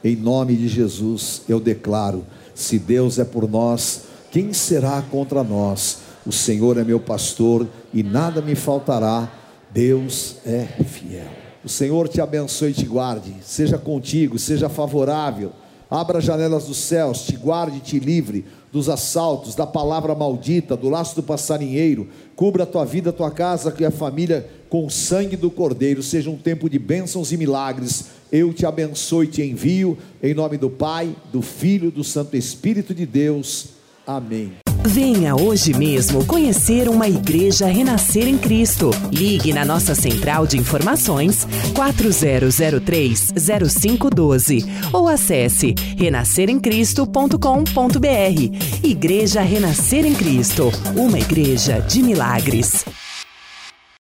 Em 0.03 0.15
nome 0.15 0.55
de 0.55 0.67
Jesus, 0.67 1.41
eu 1.49 1.59
declaro: 1.59 2.23
se 2.59 2.77
Deus 2.77 3.17
é 3.17 3.23
por 3.23 3.49
nós, 3.49 4.01
quem 4.31 4.51
será 4.51 5.01
contra 5.01 5.43
nós? 5.43 5.99
O 6.25 6.31
Senhor 6.31 6.77
é 6.77 6.83
meu 6.83 6.99
pastor 6.99 7.65
e 7.93 8.03
nada 8.03 8.41
me 8.41 8.53
faltará. 8.53 9.31
Deus 9.71 10.35
é 10.45 10.65
fiel. 10.83 11.29
O 11.63 11.69
Senhor 11.69 12.09
te 12.09 12.19
abençoe 12.19 12.71
e 12.71 12.73
te 12.73 12.85
guarde, 12.85 13.33
seja 13.43 13.77
contigo, 13.77 14.37
seja 14.37 14.67
favorável. 14.67 15.53
Abra 15.89 16.17
as 16.17 16.23
janelas 16.25 16.65
dos 16.65 16.77
céus, 16.77 17.23
te 17.23 17.35
guarde 17.37 17.77
e 17.77 17.81
te 17.81 17.97
livre 17.97 18.45
dos 18.71 18.89
assaltos, 18.89 19.55
da 19.55 19.65
palavra 19.65 20.13
maldita, 20.13 20.75
do 20.75 20.89
laço 20.89 21.15
do 21.15 21.23
passarinheiro. 21.23 22.09
Cubra 22.35 22.63
a 22.63 22.67
tua 22.67 22.85
vida, 22.85 23.09
a 23.09 23.13
tua 23.13 23.31
casa 23.31 23.73
e 23.79 23.85
a 23.85 23.89
família 23.89 24.47
com 24.69 24.85
o 24.85 24.89
sangue 24.89 25.35
do 25.35 25.49
Cordeiro. 25.49 26.03
Seja 26.03 26.29
um 26.29 26.37
tempo 26.37 26.69
de 26.69 26.77
bênçãos 26.77 27.31
e 27.31 27.37
milagres. 27.37 28.05
Eu 28.31 28.53
te 28.53 28.65
abençoe 28.65 29.25
e 29.25 29.29
te 29.29 29.41
envio, 29.41 29.97
em 30.21 30.33
nome 30.33 30.57
do 30.57 30.69
Pai, 30.69 31.15
do 31.31 31.41
Filho, 31.41 31.89
do 31.89 32.03
Santo 32.03 32.37
Espírito 32.37 32.93
de 32.93 33.05
Deus. 33.05 33.69
Amém. 34.05 34.51
Venha 34.83 35.35
hoje 35.35 35.73
mesmo 35.73 36.25
conhecer 36.25 36.87
uma 36.87 37.07
igreja 37.07 37.65
renascer 37.67 38.27
em 38.27 38.37
Cristo. 38.37 38.91
Ligue 39.11 39.51
na 39.51 39.65
nossa 39.65 39.93
central 39.93 40.47
de 40.47 40.57
informações 40.57 41.45
4003-0512 41.73 44.65
ou 44.93 45.07
acesse 45.07 45.75
renasceremcristo.com.br. 45.97 48.83
Igreja 48.83 49.41
Renascer 49.41 50.05
em 50.05 50.15
Cristo, 50.15 50.71
uma 50.95 51.19
igreja 51.19 51.81
de 51.81 52.01
milagres. 52.01 52.85